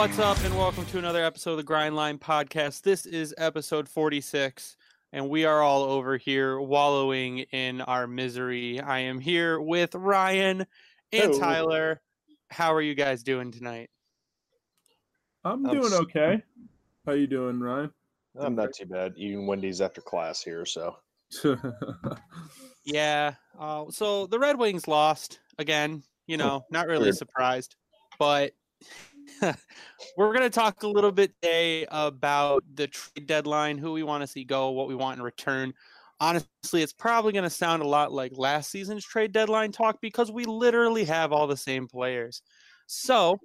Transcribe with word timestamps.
What's 0.00 0.18
up, 0.18 0.42
and 0.44 0.56
welcome 0.56 0.86
to 0.86 0.98
another 0.98 1.22
episode 1.22 1.50
of 1.50 1.56
the 1.58 1.62
Grindline 1.72 2.18
Podcast. 2.18 2.80
This 2.80 3.04
is 3.04 3.34
episode 3.36 3.86
46, 3.86 4.78
and 5.12 5.28
we 5.28 5.44
are 5.44 5.60
all 5.60 5.82
over 5.82 6.16
here 6.16 6.58
wallowing 6.58 7.40
in 7.52 7.82
our 7.82 8.06
misery. 8.06 8.80
I 8.80 9.00
am 9.00 9.20
here 9.20 9.60
with 9.60 9.94
Ryan 9.94 10.60
and 11.12 11.22
Hello. 11.34 11.38
Tyler. 11.38 12.00
How 12.48 12.72
are 12.72 12.80
you 12.80 12.94
guys 12.94 13.22
doing 13.22 13.52
tonight? 13.52 13.90
I'm 15.44 15.66
I'm 15.66 15.74
doing 15.74 15.92
s- 15.92 16.00
okay. 16.00 16.42
How 17.04 17.12
you 17.12 17.26
doing, 17.26 17.60
Ryan? 17.60 17.90
I'm 18.38 18.54
not 18.54 18.72
too 18.72 18.86
bad 18.86 19.12
eating 19.18 19.46
Wendy's 19.46 19.82
after 19.82 20.00
class 20.00 20.42
here, 20.42 20.64
so 20.64 20.96
Yeah. 22.86 23.34
Uh, 23.58 23.84
so 23.90 24.26
the 24.26 24.38
Red 24.38 24.58
Wings 24.58 24.88
lost 24.88 25.40
again. 25.58 26.02
You 26.26 26.38
know, 26.38 26.64
not 26.70 26.86
really 26.86 27.02
Weird. 27.02 27.18
surprised, 27.18 27.76
but 28.18 28.54
we're 30.16 30.32
going 30.32 30.40
to 30.40 30.50
talk 30.50 30.82
a 30.82 30.88
little 30.88 31.12
bit 31.12 31.32
today 31.40 31.86
about 31.90 32.64
the 32.74 32.86
trade 32.86 33.26
deadline, 33.26 33.78
who 33.78 33.92
we 33.92 34.02
want 34.02 34.22
to 34.22 34.26
see 34.26 34.44
go, 34.44 34.70
what 34.70 34.88
we 34.88 34.94
want 34.94 35.18
in 35.18 35.22
return. 35.22 35.72
Honestly, 36.20 36.82
it's 36.82 36.92
probably 36.92 37.32
going 37.32 37.44
to 37.44 37.50
sound 37.50 37.82
a 37.82 37.86
lot 37.86 38.12
like 38.12 38.32
last 38.36 38.70
season's 38.70 39.04
trade 39.04 39.32
deadline 39.32 39.72
talk 39.72 39.98
because 40.00 40.30
we 40.30 40.44
literally 40.44 41.04
have 41.04 41.32
all 41.32 41.46
the 41.46 41.56
same 41.56 41.88
players. 41.88 42.42
So 42.86 43.38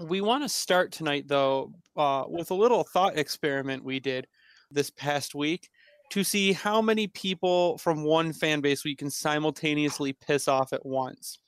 we 0.00 0.20
want 0.20 0.42
to 0.42 0.48
start 0.48 0.92
tonight, 0.92 1.24
though, 1.28 1.72
uh, 1.96 2.24
with 2.28 2.50
a 2.50 2.54
little 2.54 2.84
thought 2.84 3.16
experiment 3.16 3.84
we 3.84 4.00
did 4.00 4.26
this 4.70 4.90
past 4.90 5.34
week 5.34 5.68
to 6.10 6.22
see 6.22 6.52
how 6.52 6.82
many 6.82 7.06
people 7.06 7.78
from 7.78 8.04
one 8.04 8.32
fan 8.32 8.60
base 8.60 8.84
we 8.84 8.94
can 8.94 9.10
simultaneously 9.10 10.12
piss 10.12 10.46
off 10.46 10.72
at 10.72 10.84
once. 10.84 11.38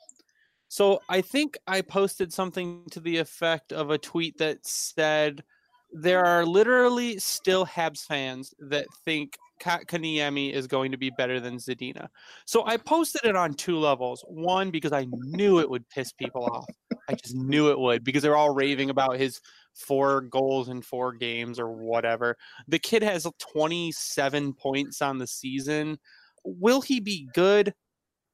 So 0.75 1.01
I 1.09 1.21
think 1.21 1.57
I 1.69 1.83
posted 1.83 2.33
something 2.33 2.83
to 2.91 2.99
the 2.99 3.19
effect 3.19 3.73
of 3.73 3.91
a 3.91 3.97
tweet 3.97 4.39
that 4.39 4.67
said 4.67 5.45
there 5.93 6.25
are 6.25 6.45
literally 6.45 7.17
still 7.21 7.65
Habs 7.65 8.05
fans 8.05 8.53
that 8.59 8.89
think 9.05 9.39
Kaniemi 9.63 10.53
is 10.53 10.67
going 10.67 10.91
to 10.91 10.99
be 10.99 11.11
better 11.11 11.39
than 11.39 11.59
Zadina. 11.59 12.09
So 12.45 12.67
I 12.67 12.77
posted 12.77 13.25
it 13.25 13.37
on 13.37 13.55
two 13.55 13.79
levels. 13.79 14.25
One, 14.27 14.73
because 14.73 14.91
I 14.91 15.07
knew 15.09 15.61
it 15.61 15.71
would 15.71 15.89
piss 15.91 16.11
people 16.11 16.45
off. 16.45 16.67
I 17.09 17.15
just 17.15 17.37
knew 17.37 17.71
it 17.71 17.79
would 17.79 18.03
because 18.03 18.25
they're 18.25 18.35
all 18.35 18.53
raving 18.53 18.91
about 18.91 19.17
his 19.17 19.41
four 19.75 20.23
goals 20.23 20.71
in 20.71 20.83
four 20.83 21.13
games 21.13 21.61
or 21.61 21.71
whatever. 21.71 22.37
The 22.67 22.81
kid 22.81 23.05
has 23.05 23.29
27 23.53 24.55
points 24.55 25.01
on 25.01 25.19
the 25.19 25.29
season. 25.29 26.01
Will 26.45 26.81
he 26.81 26.99
be 26.99 27.29
good? 27.33 27.75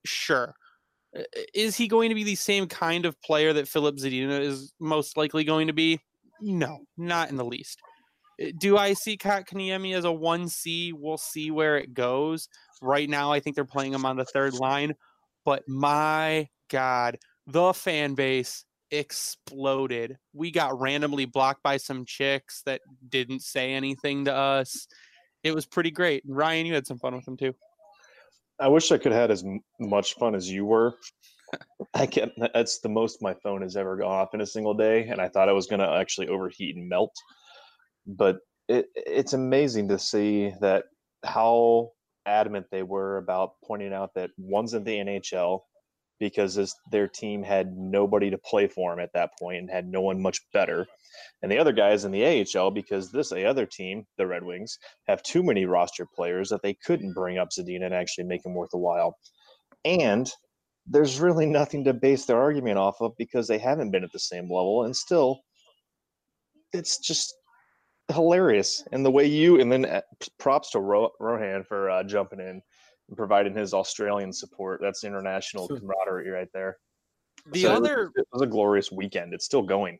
Sure. 0.07 0.55
Is 1.55 1.77
he 1.77 1.89
going 1.89 2.09
to 2.09 2.15
be 2.15 2.25
the 2.25 2.37
same 2.37 2.67
kind 2.67 3.05
of 3.05 3.21
player 3.23 3.53
that 3.53 3.69
Filip 3.69 3.97
Zadina 3.97 4.41
is 4.41 4.73
most 4.79 5.17
likely 5.17 5.45
going 5.45 5.67
to 5.67 5.73
be? 5.73 6.01
No, 6.41 6.81
not 6.97 7.31
in 7.31 7.37
the 7.37 7.45
least. 7.45 7.81
Do 8.59 8.79
I 8.79 8.95
see 8.95 9.17
Kotkaniemi 9.17 9.95
as 9.95 10.05
a 10.05 10.09
1C? 10.09 10.93
We'll 10.95 11.19
see 11.19 11.51
where 11.51 11.77
it 11.77 11.93
goes. 11.93 12.49
Right 12.81 13.09
now, 13.09 13.33
I 13.33 13.41
think 13.41 13.57
they're 13.57 13.65
playing 13.65 13.93
him 13.93 14.07
on 14.07 14.17
the 14.17 14.25
third 14.25 14.55
line. 14.55 14.95
But 15.45 15.69
my 15.69 16.49
God, 16.71 17.19
the 17.47 17.75
fan 17.75 18.15
base 18.15 18.65
exploded. 18.91 20.17
We 20.33 20.51
got 20.51 20.81
randomly 20.81 21.25
blocked 21.25 21.63
by 21.63 21.77
some 21.77 22.05
chicks 22.05 22.63
that 22.67 22.81
didn't 23.09 23.43
say 23.43 23.73
anything 23.73 24.25
to 24.25 24.35
us. 24.35 24.87
It 25.43 25.55
was 25.55 25.67
pretty 25.67 25.91
great. 25.91 26.23
Ryan, 26.27 26.67
you 26.67 26.75
had 26.75 26.87
some 26.87 26.99
fun 26.99 27.15
with 27.15 27.27
him 27.27 27.37
too. 27.37 27.55
I 28.61 28.69
wish 28.69 28.93
I 28.93 28.99
could 28.99 29.13
have 29.13 29.23
had 29.23 29.31
as 29.31 29.45
much 29.79 30.15
fun 30.15 30.35
as 30.35 30.51
you 30.51 30.65
were. 30.67 30.95
I 31.95 32.07
can 32.07 32.31
That's 32.55 32.81
the 32.81 32.89
most 32.89 33.23
my 33.23 33.35
phone 33.43 33.63
has 33.63 33.77
ever 33.77 33.97
gone 33.97 34.13
off 34.13 34.35
in 34.35 34.41
a 34.41 34.47
single 34.47 34.75
day, 34.75 35.09
and 35.09 35.21
I 35.21 35.29
thought 35.29 35.49
I 35.49 35.53
was 35.53 35.67
going 35.67 35.81
to 35.81 35.89
actually 35.89 36.29
overheat 36.29 36.77
and 36.77 36.89
melt. 36.89 37.15
But 38.07 38.39
it, 38.69 38.87
it's 38.95 39.33
amazing 39.33 39.89
to 39.89 39.99
see 39.99 40.53
that 40.61 40.85
how 41.25 41.91
adamant 42.27 42.67
they 42.71 42.83
were 42.83 43.17
about 43.17 43.53
pointing 43.65 43.93
out 43.93 44.15
that 44.15 44.31
one's 44.39 44.75
in 44.75 44.85
the 44.85 44.97
NHL 44.97 45.61
because 46.21 46.55
this, 46.55 46.75
their 46.93 47.09
team 47.09 47.43
had 47.43 47.77
nobody 47.77 48.31
to 48.31 48.39
play 48.39 48.69
for 48.69 48.93
him 48.93 49.01
at 49.01 49.13
that 49.15 49.31
point 49.41 49.59
and 49.59 49.71
had 49.71 49.87
no 49.87 50.03
one 50.03 50.23
much 50.23 50.41
better. 50.53 50.87
And 51.43 51.51
the 51.51 51.59
other 51.59 51.73
guys 51.73 52.05
in 52.05 52.13
the 52.13 52.47
AHL 52.57 52.71
because 52.71 53.11
this 53.11 53.31
the 53.31 53.47
other 53.47 53.67
team, 53.67 54.05
the 54.19 54.27
Red 54.27 54.45
Wings, 54.45 54.79
have 55.09 55.23
too 55.23 55.43
many 55.43 55.65
roster 55.65 56.07
players 56.15 56.51
that 56.51 56.63
they 56.63 56.75
couldn't 56.85 57.15
bring 57.15 57.39
up 57.39 57.49
Zadina 57.51 57.87
and 57.87 57.95
actually 57.95 58.25
make 58.25 58.45
him 58.45 58.55
worth 58.55 58.75
a 58.75 58.79
while. 58.79 59.17
And 59.85 60.31
there's 60.87 61.21
really 61.21 61.47
nothing 61.47 61.85
to 61.85 61.95
base 61.95 62.27
their 62.27 62.41
argument 62.41 62.79
off 62.79 63.01
of 63.01 63.13
because 63.17 63.49
they 63.49 63.59
haven't 63.59 63.91
been 63.91 64.05
at 64.05 64.13
the 64.13 64.19
same 64.19 64.45
level 64.45 64.85
and 64.85 64.95
still 64.95 65.41
it's 66.73 66.99
just 66.99 67.35
hilarious 68.13 68.85
and 68.93 69.05
the 69.05 69.11
way 69.11 69.25
you 69.25 69.61
and 69.61 69.71
then 69.71 69.85
uh, 69.85 70.01
props 70.39 70.71
to 70.71 70.81
Ro- 70.81 71.13
Rohan 71.21 71.65
for 71.65 71.91
uh, 71.91 72.03
jumping 72.03 72.41
in 72.41 72.61
and 73.11 73.17
providing 73.17 73.55
his 73.55 73.75
Australian 73.75 74.33
support. 74.33 74.81
That's 74.81 75.05
international 75.05 75.69
camaraderie 75.69 76.31
right 76.31 76.49
there. 76.55 76.79
The 77.53 77.63
So 77.63 77.73
other 77.73 78.11
it 78.15 78.27
was 78.33 78.43
a 78.43 78.47
glorious 78.47 78.91
weekend. 78.91 79.35
It's 79.35 79.45
still 79.45 79.63
going. 79.63 79.99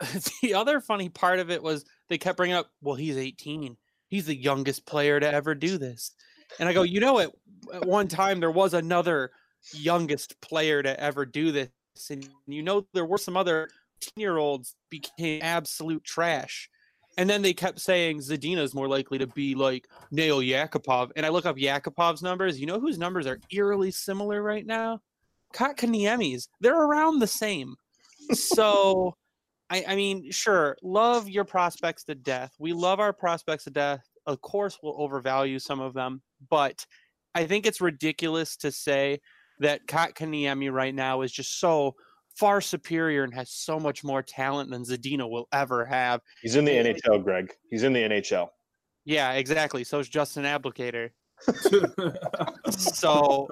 the 0.42 0.54
other 0.54 0.80
funny 0.80 1.08
part 1.08 1.38
of 1.38 1.50
it 1.50 1.62
was 1.62 1.84
they 2.08 2.18
kept 2.18 2.36
bringing 2.36 2.56
up, 2.56 2.70
well, 2.80 2.94
he's 2.94 3.16
18. 3.16 3.76
He's 4.08 4.26
the 4.26 4.34
youngest 4.34 4.86
player 4.86 5.20
to 5.20 5.32
ever 5.32 5.54
do 5.54 5.76
this. 5.76 6.14
And 6.58 6.68
I 6.68 6.72
go, 6.72 6.82
you 6.82 7.00
know, 7.00 7.18
at, 7.18 7.30
at 7.72 7.84
one 7.84 8.08
time 8.08 8.40
there 8.40 8.50
was 8.50 8.72
another 8.74 9.32
youngest 9.72 10.40
player 10.40 10.82
to 10.82 10.98
ever 10.98 11.26
do 11.26 11.52
this. 11.52 11.68
And 12.10 12.26
you 12.46 12.62
know, 12.62 12.86
there 12.94 13.04
were 13.04 13.18
some 13.18 13.36
other 13.36 13.68
10 14.00 14.12
year 14.16 14.38
olds 14.38 14.74
became 14.88 15.42
absolute 15.42 16.04
trash. 16.04 16.70
And 17.18 17.28
then 17.28 17.42
they 17.42 17.52
kept 17.52 17.80
saying 17.80 18.20
Zadina's 18.20 18.74
more 18.74 18.88
likely 18.88 19.18
to 19.18 19.26
be 19.26 19.54
like 19.54 19.88
Nail 20.10 20.38
Yakupov. 20.38 21.10
And 21.16 21.26
I 21.26 21.28
look 21.28 21.44
up 21.44 21.56
Yakupov's 21.56 22.22
numbers. 22.22 22.58
You 22.58 22.66
know 22.66 22.80
whose 22.80 22.96
numbers 22.96 23.26
are 23.26 23.40
eerily 23.50 23.90
similar 23.90 24.40
right 24.40 24.64
now? 24.64 25.00
Kotkaniemi's. 25.52 26.48
They're 26.60 26.80
around 26.80 27.18
the 27.18 27.26
same. 27.26 27.74
So 28.32 29.16
I, 29.70 29.84
I 29.88 29.96
mean, 29.96 30.30
sure, 30.30 30.76
love 30.82 31.28
your 31.28 31.44
prospects 31.44 32.04
to 32.04 32.14
death. 32.14 32.54
We 32.58 32.72
love 32.72 33.00
our 33.00 33.12
prospects 33.12 33.64
to 33.64 33.70
death. 33.70 34.00
Of 34.26 34.40
course, 34.40 34.78
we'll 34.82 35.00
overvalue 35.00 35.58
some 35.58 35.80
of 35.80 35.94
them, 35.94 36.22
but 36.48 36.86
I 37.34 37.46
think 37.46 37.66
it's 37.66 37.80
ridiculous 37.80 38.56
to 38.58 38.70
say 38.72 39.20
that 39.60 39.86
Kotkaniemi 39.86 40.72
right 40.72 40.94
now 40.94 41.22
is 41.22 41.32
just 41.32 41.58
so 41.58 41.96
far 42.38 42.60
superior 42.60 43.24
and 43.24 43.34
has 43.34 43.50
so 43.50 43.80
much 43.80 44.04
more 44.04 44.22
talent 44.22 44.70
than 44.70 44.84
Zadina 44.84 45.28
will 45.28 45.48
ever 45.52 45.84
have. 45.84 46.20
He's 46.40 46.54
in 46.54 46.64
the 46.64 46.70
NHL, 46.70 47.24
Greg. 47.24 47.52
He's 47.68 47.82
in 47.82 47.92
the 47.92 48.00
NHL. 48.00 48.48
Yeah, 49.04 49.32
exactly. 49.32 49.82
So 49.82 49.98
is 49.98 50.08
Justin 50.08 50.44
Abdelkader. 50.44 51.10
so 52.70 53.48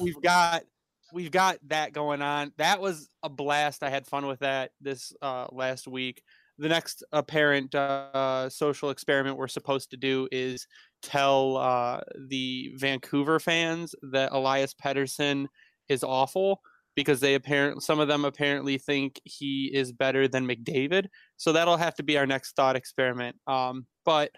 we've 0.00 0.20
got 0.22 0.64
we've 1.12 1.30
got 1.30 1.58
that 1.68 1.92
going 1.92 2.20
on. 2.20 2.52
That 2.56 2.80
was 2.80 3.08
a 3.22 3.28
blast. 3.28 3.82
I 3.82 3.90
had 3.90 4.06
fun 4.06 4.26
with 4.26 4.40
that 4.40 4.72
this 4.80 5.12
uh, 5.22 5.46
last 5.52 5.86
week. 5.86 6.22
The 6.58 6.68
next 6.68 7.04
apparent 7.12 7.74
uh, 7.74 8.48
social 8.48 8.90
experiment 8.90 9.36
we're 9.36 9.46
supposed 9.46 9.90
to 9.90 9.96
do 9.96 10.26
is 10.32 10.66
tell 11.02 11.58
uh, 11.58 12.00
the 12.28 12.72
Vancouver 12.76 13.38
fans 13.38 13.94
that 14.10 14.32
Elias 14.32 14.74
Pettersson 14.74 15.46
is 15.88 16.02
awful 16.02 16.60
because 16.96 17.20
they 17.20 17.34
apparently 17.34 17.80
some 17.80 18.00
of 18.00 18.08
them 18.08 18.24
apparently 18.24 18.78
think 18.78 19.20
he 19.24 19.70
is 19.72 19.92
better 19.92 20.26
than 20.26 20.48
McDavid. 20.48 21.06
So 21.36 21.52
that'll 21.52 21.76
have 21.76 21.94
to 21.96 22.02
be 22.02 22.18
our 22.18 22.26
next 22.26 22.56
thought 22.56 22.74
experiment. 22.74 23.36
Um, 23.46 23.86
but 24.04 24.32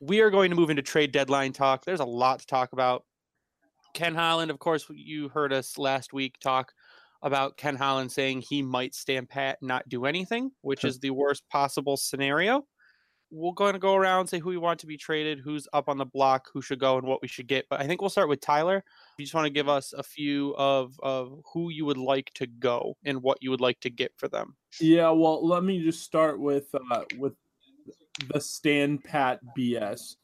we 0.00 0.20
are 0.20 0.30
going 0.30 0.50
to 0.50 0.56
move 0.56 0.70
into 0.70 0.80
trade 0.80 1.12
deadline 1.12 1.52
talk. 1.52 1.84
There's 1.84 2.00
a 2.00 2.04
lot 2.04 2.40
to 2.40 2.46
talk 2.46 2.72
about. 2.72 3.04
Ken 3.94 4.14
Holland, 4.14 4.50
of 4.50 4.60
course, 4.60 4.86
you 4.90 5.28
heard 5.28 5.52
us 5.52 5.76
last 5.76 6.12
week 6.12 6.38
talk 6.40 6.72
about 7.22 7.56
Ken 7.56 7.74
Holland 7.74 8.12
saying 8.12 8.44
he 8.48 8.62
might 8.62 8.94
stand 8.94 9.28
pat 9.28 9.58
not 9.60 9.88
do 9.88 10.06
anything, 10.06 10.52
which 10.60 10.84
is 10.84 11.00
the 11.00 11.10
worst 11.10 11.42
possible 11.50 11.96
scenario. 11.96 12.64
We're 13.30 13.52
going 13.52 13.74
to 13.74 13.78
go 13.78 13.94
around 13.94 14.26
say 14.28 14.38
who 14.38 14.48
we 14.48 14.56
want 14.56 14.80
to 14.80 14.86
be 14.86 14.96
traded, 14.96 15.40
who's 15.40 15.68
up 15.72 15.88
on 15.88 15.98
the 15.98 16.06
block, 16.06 16.48
who 16.52 16.62
should 16.62 16.78
go, 16.78 16.96
and 16.96 17.06
what 17.06 17.20
we 17.22 17.28
should 17.28 17.46
get. 17.46 17.66
But 17.68 17.80
I 17.80 17.86
think 17.86 18.00
we'll 18.00 18.10
start 18.10 18.28
with 18.28 18.40
Tyler. 18.40 18.82
You 19.18 19.24
just 19.24 19.34
want 19.34 19.46
to 19.46 19.50
give 19.50 19.68
us 19.68 19.92
a 19.92 20.02
few 20.02 20.54
of 20.56 20.98
of 21.02 21.40
who 21.52 21.70
you 21.70 21.84
would 21.84 21.98
like 21.98 22.30
to 22.34 22.46
go 22.46 22.96
and 23.04 23.22
what 23.22 23.38
you 23.40 23.50
would 23.50 23.60
like 23.60 23.80
to 23.80 23.90
get 23.90 24.12
for 24.16 24.28
them. 24.28 24.56
yeah, 24.80 25.10
well, 25.10 25.46
let 25.46 25.64
me 25.64 25.82
just 25.82 26.02
start 26.02 26.40
with 26.40 26.74
uh, 26.90 27.04
with 27.18 27.34
the 28.32 28.40
stand 28.40 29.04
pat 29.04 29.40
BS. 29.56 30.16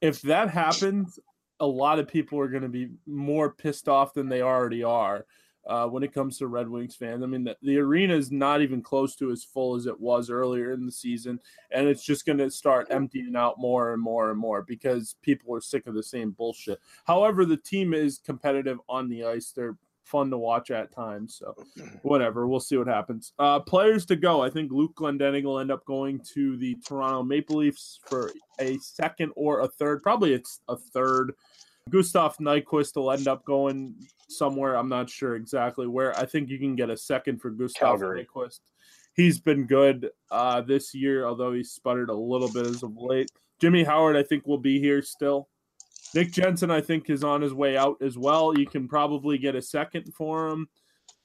If 0.00 0.22
that 0.22 0.50
happens, 0.50 1.18
a 1.60 1.66
lot 1.66 1.98
of 1.98 2.08
people 2.08 2.40
are 2.40 2.48
going 2.48 2.62
to 2.62 2.68
be 2.68 2.88
more 3.06 3.52
pissed 3.54 3.88
off 3.88 4.14
than 4.14 4.28
they 4.28 4.42
already 4.42 4.82
are. 4.82 5.26
Uh, 5.66 5.86
when 5.86 6.02
it 6.02 6.12
comes 6.12 6.38
to 6.38 6.48
Red 6.48 6.68
Wings 6.68 6.96
fans, 6.96 7.22
I 7.22 7.26
mean, 7.26 7.44
the, 7.44 7.56
the 7.62 7.78
arena 7.78 8.14
is 8.14 8.32
not 8.32 8.62
even 8.62 8.82
close 8.82 9.14
to 9.16 9.30
as 9.30 9.44
full 9.44 9.76
as 9.76 9.86
it 9.86 9.98
was 9.98 10.28
earlier 10.28 10.72
in 10.72 10.84
the 10.84 10.92
season, 10.92 11.38
and 11.70 11.86
it's 11.86 12.04
just 12.04 12.26
going 12.26 12.38
to 12.38 12.50
start 12.50 12.88
emptying 12.90 13.36
out 13.36 13.60
more 13.60 13.92
and 13.92 14.02
more 14.02 14.30
and 14.30 14.38
more 14.38 14.62
because 14.62 15.16
people 15.22 15.54
are 15.54 15.60
sick 15.60 15.86
of 15.86 15.94
the 15.94 16.02
same 16.02 16.32
bullshit. 16.32 16.80
However, 17.04 17.44
the 17.44 17.56
team 17.56 17.94
is 17.94 18.18
competitive 18.18 18.78
on 18.88 19.08
the 19.08 19.24
ice; 19.24 19.52
they're 19.52 19.76
fun 20.04 20.30
to 20.30 20.38
watch 20.38 20.70
at 20.70 20.92
times. 20.92 21.36
So 21.36 21.54
whatever, 22.02 22.46
we'll 22.46 22.60
see 22.60 22.76
what 22.76 22.86
happens. 22.86 23.32
Uh, 23.38 23.60
players 23.60 24.04
to 24.06 24.16
go. 24.16 24.42
I 24.42 24.50
think 24.50 24.70
Luke 24.70 24.94
Glendening 24.94 25.44
will 25.44 25.58
end 25.58 25.70
up 25.70 25.84
going 25.86 26.20
to 26.34 26.56
the 26.56 26.76
Toronto 26.86 27.22
Maple 27.22 27.56
Leafs 27.56 28.00
for 28.06 28.30
a 28.60 28.78
second 28.78 29.32
or 29.36 29.60
a 29.60 29.68
third. 29.68 30.02
Probably 30.02 30.34
it's 30.34 30.60
a 30.68 30.76
third. 30.76 31.34
Gustav 31.90 32.36
Nyquist 32.36 32.94
will 32.94 33.10
end 33.10 33.26
up 33.26 33.44
going 33.44 33.94
somewhere. 34.36 34.76
I'm 34.76 34.88
not 34.88 35.10
sure 35.10 35.36
exactly 35.36 35.86
where. 35.86 36.16
I 36.18 36.26
think 36.26 36.48
you 36.48 36.58
can 36.58 36.76
get 36.76 36.90
a 36.90 36.96
second 36.96 37.40
for 37.40 37.50
Gustav. 37.50 38.00
Nyquist. 38.00 38.60
He's 39.14 39.38
been 39.38 39.66
good 39.66 40.10
uh, 40.30 40.62
this 40.62 40.94
year, 40.94 41.26
although 41.26 41.52
he 41.52 41.62
sputtered 41.62 42.08
a 42.08 42.14
little 42.14 42.50
bit 42.50 42.66
as 42.66 42.82
of 42.82 42.96
late. 42.96 43.30
Jimmy 43.60 43.84
Howard, 43.84 44.16
I 44.16 44.22
think, 44.22 44.46
will 44.46 44.58
be 44.58 44.80
here 44.80 45.02
still. 45.02 45.48
Nick 46.14 46.32
Jensen, 46.32 46.70
I 46.70 46.80
think, 46.80 47.08
is 47.08 47.24
on 47.24 47.40
his 47.40 47.54
way 47.54 47.76
out 47.76 47.96
as 48.02 48.18
well. 48.18 48.58
You 48.58 48.66
can 48.66 48.88
probably 48.88 49.38
get 49.38 49.54
a 49.54 49.62
second 49.62 50.12
for 50.14 50.48
him, 50.48 50.68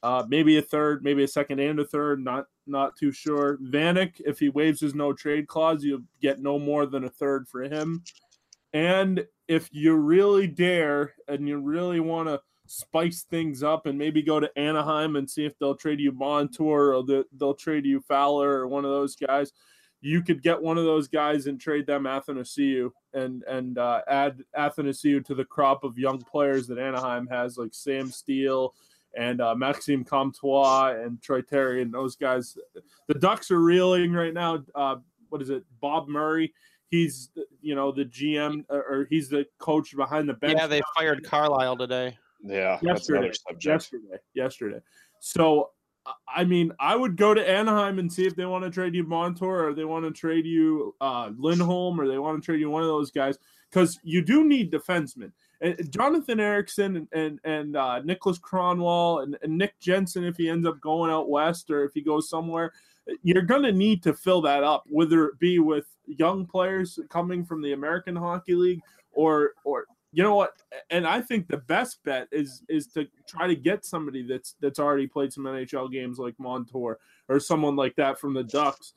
uh, 0.04 0.24
maybe 0.28 0.58
a 0.58 0.62
third, 0.62 1.04
maybe 1.04 1.24
a 1.24 1.28
second 1.28 1.60
and 1.60 1.80
a 1.80 1.86
third. 1.86 2.24
Not 2.24 2.46
not 2.66 2.96
too 2.98 3.12
sure. 3.12 3.58
Vanek, 3.58 4.22
if 4.26 4.40
he 4.40 4.50
waives 4.50 4.82
his 4.82 4.96
no 4.96 5.14
trade 5.14 5.48
clause, 5.48 5.84
you 5.84 6.04
get 6.22 6.40
no 6.40 6.60
more 6.60 6.86
than 6.86 7.06
a 7.06 7.10
third 7.10 7.48
for 7.48 7.64
him. 7.64 8.04
And 8.74 9.26
if 9.48 9.70
you 9.72 9.96
really 9.96 10.48
dare 10.48 11.14
and 11.28 11.48
you 11.48 11.58
really 11.58 12.00
want 12.00 12.28
to 12.28 12.42
spice 12.68 13.24
things 13.24 13.64
up 13.64 13.86
and 13.86 13.98
maybe 13.98 14.22
go 14.22 14.40
to 14.40 14.52
Anaheim 14.58 15.16
and 15.16 15.30
see 15.30 15.46
if 15.46 15.58
they'll 15.58 15.76
trade 15.76 16.00
you 16.00 16.12
Montour 16.12 16.94
or 16.94 17.24
they'll 17.38 17.54
trade 17.54 17.86
you 17.86 18.02
Fowler 18.02 18.60
or 18.60 18.68
one 18.68 18.86
of 18.86 18.92
those 18.92 19.16
guys, 19.16 19.54
you 20.02 20.22
could 20.22 20.44
get 20.44 20.62
one 20.62 20.78
of 20.78 20.86
those 20.86 21.08
guys 21.08 21.48
and 21.48 21.60
trade 21.60 21.88
them 21.88 22.04
Athanasiu 22.04 22.92
and 23.14 23.44
and 23.44 23.78
uh, 23.78 24.02
add 24.08 24.44
Athanasiu 24.58 25.26
to 25.26 25.36
the 25.36 25.46
crop 25.46 25.84
of 25.84 25.98
young 25.98 26.22
players 26.22 26.68
that 26.68 26.78
Anaheim 26.78 27.28
has, 27.28 27.58
like 27.58 27.74
Sam 27.74 28.12
Steele 28.12 28.74
and 29.16 29.42
uh, 29.42 29.56
Maxime 29.56 30.04
Comtois 30.04 30.96
and 31.02 31.22
Troy 31.22 31.42
Terry 31.42 31.82
and 31.82 31.94
those 31.94 32.16
guys. 32.16 32.58
The 33.08 33.16
Ducks 33.16 33.50
are 33.50 33.60
reeling 33.60 34.14
right 34.14 34.34
now. 34.34 34.64
Uh, 34.76 34.98
what 35.30 35.42
is 35.42 35.50
it? 35.50 35.64
Bob 35.82 36.08
Murray. 36.08 36.54
He's 36.90 37.32
you 37.62 37.76
know 37.76 37.92
the 37.92 38.06
GM 38.06 38.64
uh, 38.70 38.76
or 38.76 39.08
he's 39.10 39.30
the 39.30 39.46
coach 39.60 39.96
behind 39.96 40.30
the 40.30 40.34
bench. 40.34 40.58
Yeah, 40.58 40.68
they 40.68 40.82
fired 40.96 41.24
Carlyle 41.24 41.76
today. 41.76 42.18
Yeah, 42.42 42.78
that's 42.82 42.84
yesterday. 42.84 43.20
another 43.20 43.34
subject. 43.34 43.66
Yesterday, 43.66 44.18
yesterday. 44.34 44.80
So 45.20 45.72
I 46.28 46.44
mean, 46.44 46.72
I 46.80 46.96
would 46.96 47.18
go 47.18 47.34
to 47.34 47.50
Anaheim 47.50 48.00
and 48.00 48.12
see 48.12 48.26
if 48.26 48.36
they 48.36 48.46
want 48.46 48.64
to 48.64 48.70
trade 48.70 48.96
you 48.96 49.04
Montour 49.04 49.68
or 49.68 49.74
they 49.74 49.86
want 49.86 50.06
to 50.06 50.12
trade 50.12 50.46
you 50.46 50.96
uh, 51.02 51.32
Lindholm 51.38 52.00
or 52.00 52.08
they 52.08 52.18
want 52.18 52.42
to 52.42 52.46
trade 52.46 52.60
you 52.60 52.70
one 52.70 52.82
of 52.82 52.88
those 52.88 53.12
guys 53.12 53.38
because 53.70 54.00
you 54.04 54.22
do 54.22 54.44
need 54.44 54.72
defensemen. 54.72 55.32
And 55.60 55.92
Jonathan 55.92 56.40
Ericsson 56.40 56.98
and 56.98 57.08
and, 57.12 57.40
and 57.44 57.76
uh, 57.76 58.00
Nicholas 58.02 58.40
Kronwall 58.40 59.24
and, 59.24 59.38
and 59.42 59.58
Nick 59.58 59.80
Jensen, 59.80 60.24
if 60.24 60.38
he 60.38 60.50
ends 60.50 60.68
up 60.68 60.80
going 60.82 61.12
out 61.12 61.30
west 61.30 61.70
or 61.72 61.84
if 61.84 61.94
he 61.94 62.02
goes 62.02 62.30
somewhere, 62.30 62.72
you're 63.24 63.42
going 63.42 63.64
to 63.64 63.72
need 63.72 64.04
to 64.04 64.14
fill 64.14 64.42
that 64.42 64.64
up, 64.64 64.84
whether 64.88 65.26
it 65.26 65.40
be 65.40 65.60
with 65.60 65.88
young 66.06 66.46
players 66.46 67.00
coming 67.10 67.44
from 67.44 67.62
the 67.62 67.74
American 67.74 68.16
Hockey 68.16 68.56
League 68.56 68.82
or 69.12 69.54
or 69.64 69.86
you 70.18 70.24
know 70.24 70.34
what? 70.34 70.64
And 70.90 71.06
I 71.06 71.22
think 71.22 71.48
the 71.48 71.58
best 71.58 72.04
bet 72.04 72.28
is 72.32 72.64
is 72.68 72.88
to 72.88 73.08
try 73.28 73.46
to 73.46 73.56
get 73.56 73.86
somebody 73.86 74.24
that's 74.24 74.56
that's 74.60 74.80
already 74.80 75.06
played 75.06 75.32
some 75.32 75.44
NHL 75.44 75.92
games 75.92 76.18
like 76.18 76.34
Montour 76.40 76.98
or 77.30 77.40
someone 77.40 77.76
like 77.76 77.96
that 77.98 78.20
from 78.20 78.34
the 78.34 78.44
Ducks, 78.44 78.94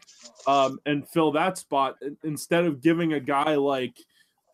um, 0.47 0.81
and 0.87 1.07
fill 1.07 1.31
that 1.33 1.59
spot 1.59 1.97
instead 2.25 2.65
of 2.65 2.81
giving 2.81 3.13
a 3.13 3.21
guy 3.21 3.55
like 3.55 3.99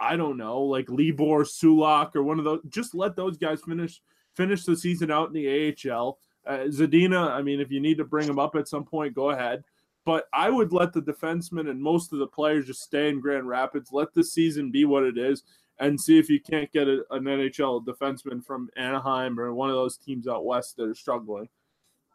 I 0.00 0.16
don't 0.16 0.36
know, 0.36 0.60
like 0.60 0.90
Libor 0.90 1.44
Sulak 1.44 2.16
or 2.16 2.24
one 2.24 2.40
of 2.40 2.44
those. 2.44 2.62
Just 2.68 2.96
let 2.96 3.14
those 3.14 3.36
guys 3.36 3.62
finish 3.62 4.02
finish 4.34 4.64
the 4.64 4.76
season 4.76 5.12
out 5.12 5.28
in 5.28 5.34
the 5.34 5.72
AHL. 5.88 6.18
Uh, 6.44 6.64
Zadina, 6.66 7.30
I 7.30 7.42
mean, 7.42 7.60
if 7.60 7.70
you 7.70 7.78
need 7.78 7.98
to 7.98 8.04
bring 8.04 8.28
him 8.28 8.40
up 8.40 8.56
at 8.56 8.66
some 8.66 8.84
point, 8.84 9.14
go 9.14 9.30
ahead. 9.30 9.62
But 10.04 10.26
I 10.32 10.50
would 10.50 10.72
let 10.72 10.92
the 10.92 11.02
defensemen 11.02 11.70
and 11.70 11.80
most 11.80 12.12
of 12.12 12.18
the 12.18 12.26
players 12.26 12.66
just 12.66 12.82
stay 12.82 13.08
in 13.08 13.20
Grand 13.20 13.46
Rapids. 13.46 13.92
Let 13.92 14.14
the 14.14 14.24
season 14.24 14.72
be 14.72 14.84
what 14.84 15.04
it 15.04 15.16
is 15.16 15.44
and 15.78 16.00
see 16.00 16.18
if 16.18 16.28
you 16.30 16.40
can't 16.40 16.70
get 16.72 16.88
a, 16.88 17.04
an 17.10 17.24
NHL 17.24 17.84
defenseman 17.84 18.44
from 18.44 18.68
Anaheim 18.76 19.38
or 19.38 19.52
one 19.52 19.68
of 19.68 19.76
those 19.76 19.96
teams 19.96 20.26
out 20.26 20.44
west 20.44 20.76
that 20.76 20.88
are 20.88 20.94
struggling. 20.94 21.48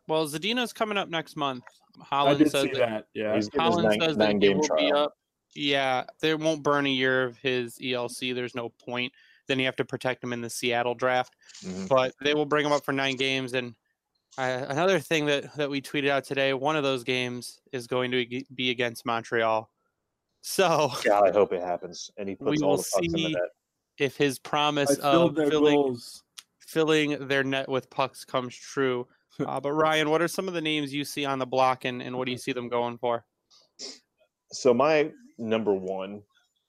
Well, 0.07 0.27
Zadina's 0.27 0.73
coming 0.73 0.97
up 0.97 1.09
next 1.09 1.35
month. 1.35 1.63
I 1.99 2.03
Holland 2.03 2.39
did 2.39 2.51
says 2.51 2.63
see 2.63 2.71
that, 2.71 2.89
that. 2.89 3.07
Yeah. 3.13 3.35
He's 3.35 3.45
his 3.45 3.59
Holland 3.59 3.87
nine, 3.87 4.01
says 4.01 4.17
nine 4.17 4.39
that 4.39 4.45
he 4.45 4.49
game 4.49 4.57
will 4.57 4.75
be 4.75 4.89
trial. 4.89 4.97
up. 4.97 5.17
Yeah, 5.53 6.05
they 6.21 6.33
won't 6.33 6.63
burn 6.63 6.85
a 6.85 6.89
year 6.89 7.23
of 7.23 7.37
his 7.37 7.77
ELC. 7.77 8.33
There's 8.33 8.55
no 8.55 8.69
point. 8.69 9.11
Then 9.47 9.59
you 9.59 9.65
have 9.65 9.75
to 9.77 9.85
protect 9.85 10.23
him 10.23 10.31
in 10.33 10.41
the 10.41 10.49
Seattle 10.49 10.95
draft. 10.95 11.35
Mhm. 11.63 11.89
But 11.89 12.13
they 12.21 12.33
will 12.33 12.45
bring 12.45 12.65
him 12.65 12.71
up 12.71 12.85
for 12.85 12.93
nine 12.93 13.17
games. 13.17 13.53
And 13.53 13.75
uh, 14.37 14.65
another 14.69 14.99
thing 14.99 15.25
that 15.25 15.53
that 15.57 15.69
we 15.69 15.81
tweeted 15.81 16.09
out 16.09 16.23
today, 16.23 16.53
one 16.53 16.77
of 16.77 16.83
those 16.83 17.03
games 17.03 17.59
is 17.73 17.85
going 17.85 18.11
to 18.11 18.43
be 18.55 18.69
against 18.69 19.05
Montreal. 19.05 19.69
So 20.41 20.91
God, 21.03 21.27
I 21.27 21.31
hope 21.31 21.53
it 21.53 21.61
happens. 21.61 22.11
And 22.17 22.27
he 22.27 22.35
We 22.39 22.51
puts 22.51 22.61
all 22.61 22.71
will 22.71 22.77
the 22.77 22.89
pucks 22.93 23.07
in 23.07 23.11
the 23.11 23.29
net. 23.29 23.49
if 23.97 24.17
his 24.17 24.39
promise 24.39 24.97
of 24.97 25.35
their 25.35 25.49
filling 25.49 25.75
goals. 25.75 26.23
filling 26.59 27.27
their 27.27 27.43
net 27.43 27.69
with 27.69 27.89
pucks 27.89 28.25
comes 28.25 28.55
true. 28.55 29.07
Uh, 29.39 29.59
but 29.61 29.71
Ryan, 29.71 30.09
what 30.09 30.21
are 30.21 30.27
some 30.27 30.47
of 30.49 30.53
the 30.53 30.61
names 30.61 30.93
you 30.93 31.05
see 31.05 31.23
on 31.25 31.39
the 31.39 31.45
block, 31.45 31.85
and, 31.85 32.01
and 32.01 32.15
what 32.15 32.25
do 32.25 32.31
you 32.31 32.37
see 32.37 32.51
them 32.51 32.67
going 32.67 32.97
for? 32.97 33.25
So 34.51 34.73
my 34.73 35.09
number 35.39 35.73
one, 35.73 36.21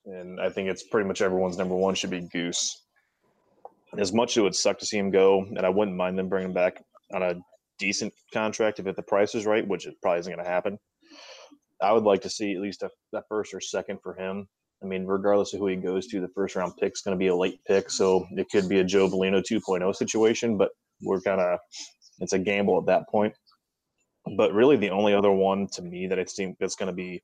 and 0.06 0.40
I 0.40 0.48
think 0.48 0.70
it's 0.70 0.84
pretty 0.84 1.06
much 1.06 1.20
everyone's 1.20 1.58
number 1.58 1.74
one, 1.74 1.94
should 1.96 2.10
be 2.10 2.20
Goose. 2.32 2.84
As 3.98 4.12
much 4.12 4.30
as 4.32 4.36
it 4.38 4.42
would 4.42 4.54
suck 4.54 4.78
to 4.78 4.86
see 4.86 4.96
him 4.96 5.10
go, 5.10 5.40
and 5.42 5.58
I 5.66 5.68
wouldn't 5.68 5.96
mind 5.96 6.16
them 6.16 6.28
bringing 6.28 6.50
him 6.50 6.54
back 6.54 6.82
on 7.12 7.22
a 7.24 7.34
decent 7.78 8.14
contract 8.32 8.78
if 8.78 8.96
the 8.96 9.02
price 9.02 9.34
is 9.34 9.44
right, 9.44 9.66
which 9.66 9.86
it 9.86 9.96
probably 10.00 10.20
isn't 10.20 10.32
going 10.32 10.42
to 10.42 10.50
happen. 10.50 10.78
I 11.82 11.92
would 11.92 12.04
like 12.04 12.22
to 12.22 12.30
see 12.30 12.54
at 12.54 12.60
least 12.60 12.82
a, 12.82 12.90
a 13.12 13.22
first 13.28 13.52
or 13.52 13.60
second 13.60 14.00
for 14.02 14.14
him. 14.14 14.48
I 14.82 14.86
mean, 14.86 15.06
regardless 15.06 15.52
of 15.52 15.60
who 15.60 15.68
he 15.68 15.76
goes 15.76 16.06
to, 16.08 16.20
the 16.20 16.28
first 16.28 16.56
round 16.56 16.76
pick 16.76 16.92
is 16.94 17.02
going 17.02 17.16
to 17.16 17.18
be 17.18 17.28
a 17.28 17.36
late 17.36 17.60
pick, 17.66 17.90
so 17.90 18.26
it 18.32 18.48
could 18.50 18.68
be 18.68 18.80
a 18.80 18.84
Joe 18.84 19.08
Veleno 19.08 19.42
2.0 19.42 19.94
situation. 19.94 20.56
But 20.56 20.70
we're 21.02 21.20
kind 21.20 21.40
of 21.40 21.58
it's 22.20 22.32
a 22.32 22.38
gamble 22.38 22.78
at 22.78 22.86
that 22.86 23.08
point. 23.08 23.34
But 24.36 24.52
really, 24.52 24.76
the 24.76 24.90
only 24.90 25.14
other 25.14 25.32
one 25.32 25.66
to 25.72 25.82
me 25.82 26.06
that 26.06 26.18
I 26.18 26.24
think 26.24 26.56
that's 26.58 26.76
going 26.76 26.88
to 26.88 26.92
be 26.92 27.22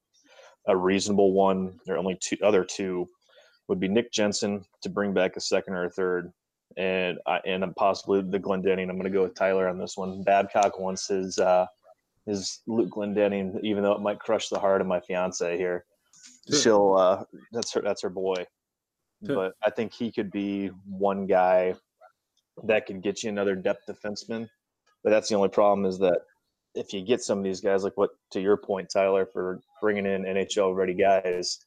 a 0.67 0.77
reasonable 0.77 1.33
one, 1.33 1.79
there 1.87 1.95
are 1.95 1.99
only 1.99 2.19
two 2.21 2.37
other 2.43 2.65
two, 2.65 3.07
would 3.69 3.81
be 3.81 3.89
Nick 3.89 4.13
Jensen 4.13 4.65
to 4.83 4.89
bring 4.89 5.15
back 5.15 5.37
a 5.37 5.41
second 5.41 5.75
or 5.75 5.85
a 5.85 5.91
third, 5.91 6.33
and 6.77 7.19
I, 7.27 7.39
and 7.47 7.65
possibly 7.77 8.23
the 8.23 8.39
Glendening. 8.39 8.89
I'm 8.91 8.99
going 8.99 9.05
to 9.05 9.11
go 9.11 9.23
with 9.23 9.35
Tyler 9.35 9.69
on 9.69 9.79
this 9.79 9.97
one. 9.97 10.23
Babcock 10.23 10.79
wants 10.79 11.09
his 11.09 11.39
uh, 11.39 11.67
his 12.29 12.61
Luke 12.67 12.91
Glendening, 12.91 13.59
even 13.63 13.83
though 13.83 13.93
it 13.93 14.01
might 14.03 14.19
crush 14.19 14.49
the 14.49 14.59
heart 14.59 14.81
of 14.81 14.87
my 14.87 15.01
fiance 15.01 15.57
here. 15.57 15.85
Sure. 16.51 16.61
She'll 16.61 16.95
uh, 16.97 17.25
that's 17.53 17.73
her 17.73 17.81
that's 17.81 18.03
her 18.03 18.11
boy, 18.11 18.47
Sure. 19.27 19.35
but 19.35 19.55
I 19.65 19.71
think 19.71 19.93
he 19.93 20.13
could 20.13 20.31
be 20.31 20.69
one 20.87 21.27
guy 21.27 21.75
that 22.65 22.87
could 22.87 23.03
get 23.03 23.23
you 23.23 23.31
another 23.31 23.55
depth 23.55 23.87
defenseman. 23.89 24.49
But 25.03 25.11
that's 25.11 25.29
the 25.29 25.37
only 25.37 25.49
problem 25.49 25.87
is 25.87 25.99
that 26.01 26.21
if 26.75 26.93
you 26.93 27.03
get 27.03 27.23
some 27.23 27.39
of 27.39 27.45
these 27.45 27.61
guys, 27.61 27.83
like 27.85 27.97
what 27.97 28.11
to 28.33 28.41
your 28.41 28.57
point, 28.57 28.91
Tyler, 28.91 29.27
for 29.27 29.61
bringing 29.81 30.07
in 30.07 30.23
NHL 30.25 30.75
ready 30.75 30.95
guys, 30.95 31.59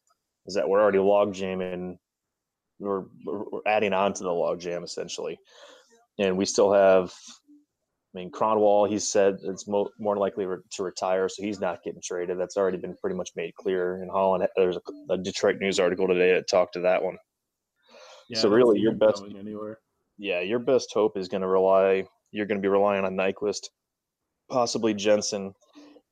is 0.46 0.54
that 0.54 0.68
we're 0.68 0.82
already 0.82 1.00
log 1.00 1.34
jamming, 1.34 1.98
we're 2.80 3.06
we're 3.26 3.44
adding 3.66 3.94
on 3.94 4.14
to 4.14 4.24
the 4.24 4.32
log 4.32 4.60
jam 4.60 4.84
essentially, 4.84 5.40
and 6.20 6.38
we 6.38 6.46
still 6.46 6.72
have. 6.72 7.14
I 8.14 8.18
mean, 8.18 8.30
Kronwall, 8.32 8.90
he 8.90 9.00
said 9.00 9.38
it's 9.44 9.68
mo- 9.68 9.90
more 9.98 10.18
likely 10.18 10.46
re- 10.46 10.58
to 10.72 10.84
retire, 10.84 11.30
so 11.30 11.44
he's 11.44 11.62
not 11.62 11.82
getting 11.84 12.02
traded. 12.02 12.38
That's 12.38 12.58
already 12.58 12.78
been 12.78 12.96
pretty 12.98 13.16
much 13.16 13.30
made 13.38 13.56
clear. 13.56 14.04
In 14.04 14.10
Holland, 14.10 14.46
there's 14.58 14.76
a, 14.76 15.14
a 15.14 15.18
Detroit 15.18 15.58
News 15.62 15.80
article 15.80 16.08
today 16.08 16.34
that 16.34 16.50
talked 16.50 16.74
to 16.74 16.82
that 16.82 17.02
one. 17.02 17.18
Yeah, 18.28 18.40
So 18.40 18.50
really, 18.50 18.80
your 18.80 18.94
best 18.94 19.24
anywhere. 19.38 19.80
Yeah, 20.18 20.42
your 20.42 20.60
best 20.60 20.90
hope 20.94 21.18
is 21.18 21.30
going 21.30 21.42
to 21.42 21.48
rely. 21.48 22.06
You're 22.32 22.46
going 22.46 22.58
to 22.58 22.62
be 22.62 22.68
relying 22.68 23.06
on 23.06 23.16
Nyquist, 23.16 23.70
possibly 24.50 24.94
Jensen, 24.94 25.54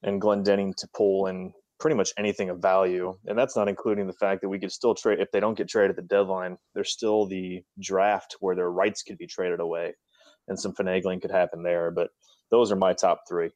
and 0.03 0.21
Glendening 0.21 0.75
to 0.77 0.87
pull 0.95 1.27
in 1.27 1.53
pretty 1.79 1.95
much 1.95 2.11
anything 2.17 2.49
of 2.49 2.61
value, 2.61 3.17
and 3.25 3.37
that's 3.37 3.55
not 3.55 3.67
including 3.67 4.07
the 4.07 4.13
fact 4.13 4.41
that 4.41 4.49
we 4.49 4.59
could 4.59 4.71
still 4.71 4.95
trade 4.95 5.19
if 5.19 5.31
they 5.31 5.39
don't 5.39 5.57
get 5.57 5.67
traded 5.69 5.91
at 5.91 5.95
the 5.95 6.01
deadline. 6.01 6.57
There's 6.75 6.91
still 6.91 7.25
the 7.25 7.61
draft 7.79 8.35
where 8.39 8.55
their 8.55 8.71
rights 8.71 9.03
could 9.03 9.17
be 9.17 9.27
traded 9.27 9.59
away, 9.59 9.93
and 10.49 10.59
some 10.59 10.73
finagling 10.73 11.21
could 11.21 11.31
happen 11.31 11.63
there. 11.63 11.91
But 11.91 12.09
those 12.51 12.71
are 12.71 12.75
my 12.75 12.93
top 12.93 13.23
three. 13.27 13.51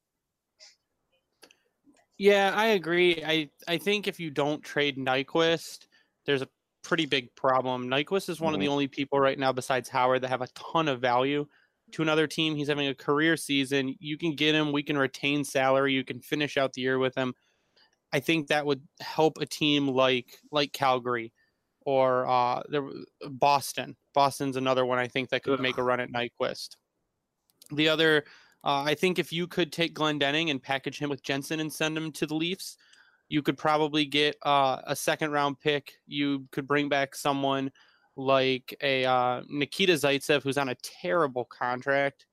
Yeah, 2.18 2.54
I 2.56 2.68
agree. 2.68 3.24
I 3.26 3.50
I 3.68 3.78
think 3.78 4.08
if 4.08 4.20
you 4.20 4.30
don't 4.30 4.64
trade 4.64 4.98
Nyquist, 4.98 5.88
there's 6.26 6.42
a 6.42 6.48
pretty 6.84 7.06
big 7.06 7.34
problem. 7.36 7.88
Nyquist 7.88 8.30
is 8.30 8.40
one 8.40 8.54
of 8.54 8.60
the 8.60 8.68
only 8.68 8.88
people 8.88 9.20
right 9.20 9.40
now 9.40 9.52
besides 9.52 9.90
Howard 9.90 10.22
that 10.22 10.30
have 10.30 10.42
a 10.42 10.48
ton 10.48 10.88
of 10.88 11.02
value 11.02 11.46
to 11.94 12.02
another 12.02 12.28
team. 12.28 12.56
He's 12.56 12.68
having 12.68 12.88
a 12.88 12.96
career 12.96 13.38
season. 13.38 13.96
You 14.00 14.18
can 14.18 14.36
get 14.36 14.54
him, 14.54 14.72
we 14.72 14.84
can 14.84 14.98
retain 14.98 15.44
salary, 15.44 15.94
you 15.94 16.04
can 16.04 16.20
finish 16.20 16.58
out 16.58 16.74
the 16.74 16.82
year 16.82 17.00
with 17.00 17.16
him. 17.16 17.34
I 18.12 18.20
think 18.20 18.48
that 18.48 18.66
would 18.66 18.82
help 19.00 19.40
a 19.42 19.46
team 19.46 19.88
like 19.88 20.40
like 20.52 20.72
Calgary 20.72 21.34
or 21.82 22.28
uh 22.28 22.62
there 22.70 22.88
Boston. 23.28 23.96
Boston's 24.14 24.56
another 24.56 24.86
one 24.86 25.00
I 25.00 25.08
think 25.08 25.30
that 25.30 25.44
could 25.44 25.60
make 25.60 25.78
a 25.80 25.84
run 25.84 26.00
at 26.00 26.12
Nyquist. 26.12 26.76
The 27.76 27.90
other, 27.90 28.26
uh, 28.64 28.84
I 28.84 28.96
think, 28.96 29.20
if 29.20 29.32
you 29.34 29.48
could 29.48 29.72
take 29.72 29.96
Glendening 29.96 30.50
and 30.50 30.62
package 30.62 31.00
him 31.00 31.10
with 31.10 31.24
Jensen 31.24 31.60
and 31.60 31.72
send 31.72 31.98
him 31.98 32.12
to 32.14 32.26
the 32.26 32.36
Leafs, 32.36 32.78
you 33.30 33.42
could 33.42 33.58
probably 33.58 34.06
get 34.06 34.38
uh, 34.44 34.82
a 34.86 34.96
second 34.96 35.32
round 35.32 35.60
pick. 35.60 35.94
You 36.06 36.48
could 36.52 36.68
bring 36.68 36.90
back 36.90 37.16
someone 37.16 37.72
like 38.16 38.76
a 38.82 39.06
uh, 39.06 39.42
Nikita 39.48 39.94
Zaitsev, 39.94 40.44
who's 40.44 40.58
on 40.58 40.70
a 40.70 40.76
terrible 40.76 41.46
contract. 41.46 42.26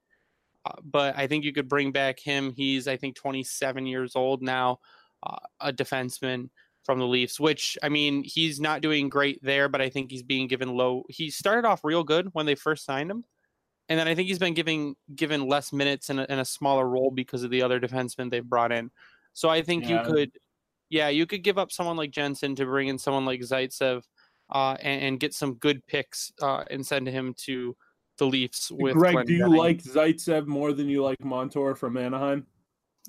Uh, 0.64 0.72
but 0.84 1.16
I 1.16 1.26
think 1.26 1.44
you 1.44 1.52
could 1.52 1.68
bring 1.68 1.90
back 1.90 2.20
him. 2.20 2.52
He's, 2.52 2.86
I 2.86 2.96
think, 2.96 3.16
27 3.16 3.86
years 3.86 4.14
old 4.14 4.42
now, 4.42 4.80
uh, 5.22 5.38
a 5.60 5.72
defenseman 5.72 6.50
from 6.84 6.98
the 6.98 7.06
Leafs, 7.06 7.40
which, 7.40 7.78
I 7.82 7.88
mean, 7.88 8.22
he's 8.24 8.60
not 8.60 8.82
doing 8.82 9.08
great 9.08 9.42
there, 9.42 9.68
but 9.68 9.80
I 9.80 9.88
think 9.88 10.10
he's 10.10 10.22
being 10.22 10.48
given 10.48 10.76
low. 10.76 11.04
He 11.08 11.30
started 11.30 11.66
off 11.66 11.84
real 11.84 12.04
good 12.04 12.28
when 12.32 12.46
they 12.46 12.54
first 12.54 12.84
signed 12.84 13.10
him. 13.10 13.24
And 13.90 13.98
then 13.98 14.06
I 14.06 14.14
think 14.14 14.28
he's 14.28 14.38
been 14.38 14.54
giving 14.54 14.94
given 15.16 15.48
less 15.48 15.72
minutes 15.72 16.10
and 16.10 16.20
a, 16.20 16.30
and 16.30 16.40
a 16.40 16.44
smaller 16.44 16.88
role 16.88 17.10
because 17.10 17.42
of 17.42 17.50
the 17.50 17.60
other 17.60 17.80
defensemen 17.80 18.30
they've 18.30 18.48
brought 18.48 18.70
in. 18.70 18.90
So 19.32 19.48
I 19.48 19.62
think 19.62 19.88
yeah. 19.88 20.06
you 20.06 20.12
could, 20.12 20.30
yeah, 20.90 21.08
you 21.08 21.26
could 21.26 21.42
give 21.42 21.58
up 21.58 21.72
someone 21.72 21.96
like 21.96 22.12
Jensen 22.12 22.54
to 22.54 22.64
bring 22.64 22.86
in 22.86 22.98
someone 22.98 23.24
like 23.24 23.40
Zaitsev 23.40 24.02
uh, 24.48 24.76
and, 24.80 25.02
and, 25.02 25.20
get 25.20 25.34
some 25.34 25.54
good 25.54 25.84
picks 25.86 26.32
uh, 26.40 26.64
and 26.70 26.86
send 26.86 27.08
him 27.08 27.34
to 27.38 27.76
the 28.18 28.26
Leafs 28.26 28.70
with. 28.70 28.94
Greg, 28.94 29.14
Glenn 29.14 29.26
do 29.26 29.32
you 29.32 29.44
Benning. 29.44 29.58
like 29.58 29.82
Zaitsev 29.82 30.46
more 30.46 30.72
than 30.72 30.88
you 30.88 31.02
like 31.02 31.22
Montour 31.24 31.74
from 31.74 31.96
Anaheim? 31.96 32.46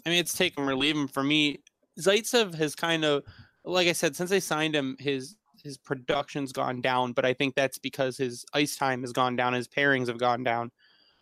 I 0.06 0.10
mean, 0.10 0.20
it's 0.20 0.36
take 0.36 0.58
him 0.58 0.68
or 0.68 0.76
leave 0.76 0.96
him 0.96 1.08
for 1.08 1.24
me. 1.24 1.60
Zaitsev 2.00 2.56
has 2.56 2.74
kind 2.74 3.06
of, 3.06 3.24
like 3.66 3.88
I 3.88 3.94
said, 3.94 4.16
since 4.16 4.32
they 4.32 4.40
signed 4.40 4.76
him, 4.76 4.96
his 5.00 5.36
his 5.64 5.78
production's 5.78 6.52
gone 6.52 6.82
down, 6.82 7.14
but 7.14 7.26
I 7.26 7.34
think 7.34 7.56
that's 7.56 7.78
because 7.78 8.18
his 8.18 8.46
ice 8.54 8.76
time 8.76 9.02
has 9.02 9.12
gone 9.12 9.36
down, 9.36 9.54
his 9.54 9.68
pairings 9.68 10.08
have 10.08 10.18
gone 10.18 10.44
down. 10.44 10.72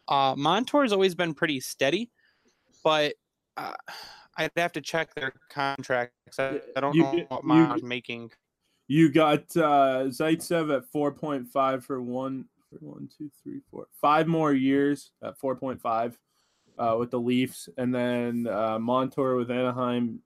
Uh, 0.08 0.34
Montour's 0.38 0.92
always 0.92 1.16
been 1.16 1.34
pretty 1.34 1.60
steady, 1.60 2.10
but 2.84 3.14
uh, 3.58 3.74
I'd 4.38 4.52
have 4.58 4.72
to 4.74 4.82
check 4.82 5.14
their 5.14 5.34
contracts. 5.50 6.40
I, 6.40 6.62
I 6.76 6.80
don't 6.80 6.96
you, 6.96 7.04
know 7.04 7.26
what 7.28 7.44
Montour's 7.44 7.84
making. 7.84 8.32
You 8.88 9.12
got 9.12 9.42
uh, 9.56 10.08
Zaitsev 10.08 10.76
at 10.76 10.86
four 10.92 11.12
point 11.12 11.48
five 11.48 11.86
for 11.86 12.02
one 12.02 12.46
for 12.70 12.78
one, 12.80 13.10
two, 13.16 13.30
three, 13.44 13.62
four, 13.70 13.88
five 14.02 14.28
more 14.28 14.54
years 14.54 15.12
at 15.24 15.38
four 15.38 15.56
point 15.56 15.82
five 15.82 16.18
uh, 16.80 16.96
with 16.98 17.12
the 17.12 17.20
Leafs, 17.20 17.70
and 17.78 17.94
then 17.94 18.48
uh, 18.48 18.80
Montour 18.80 19.36
with 19.36 19.52
Anaheim 19.52 20.22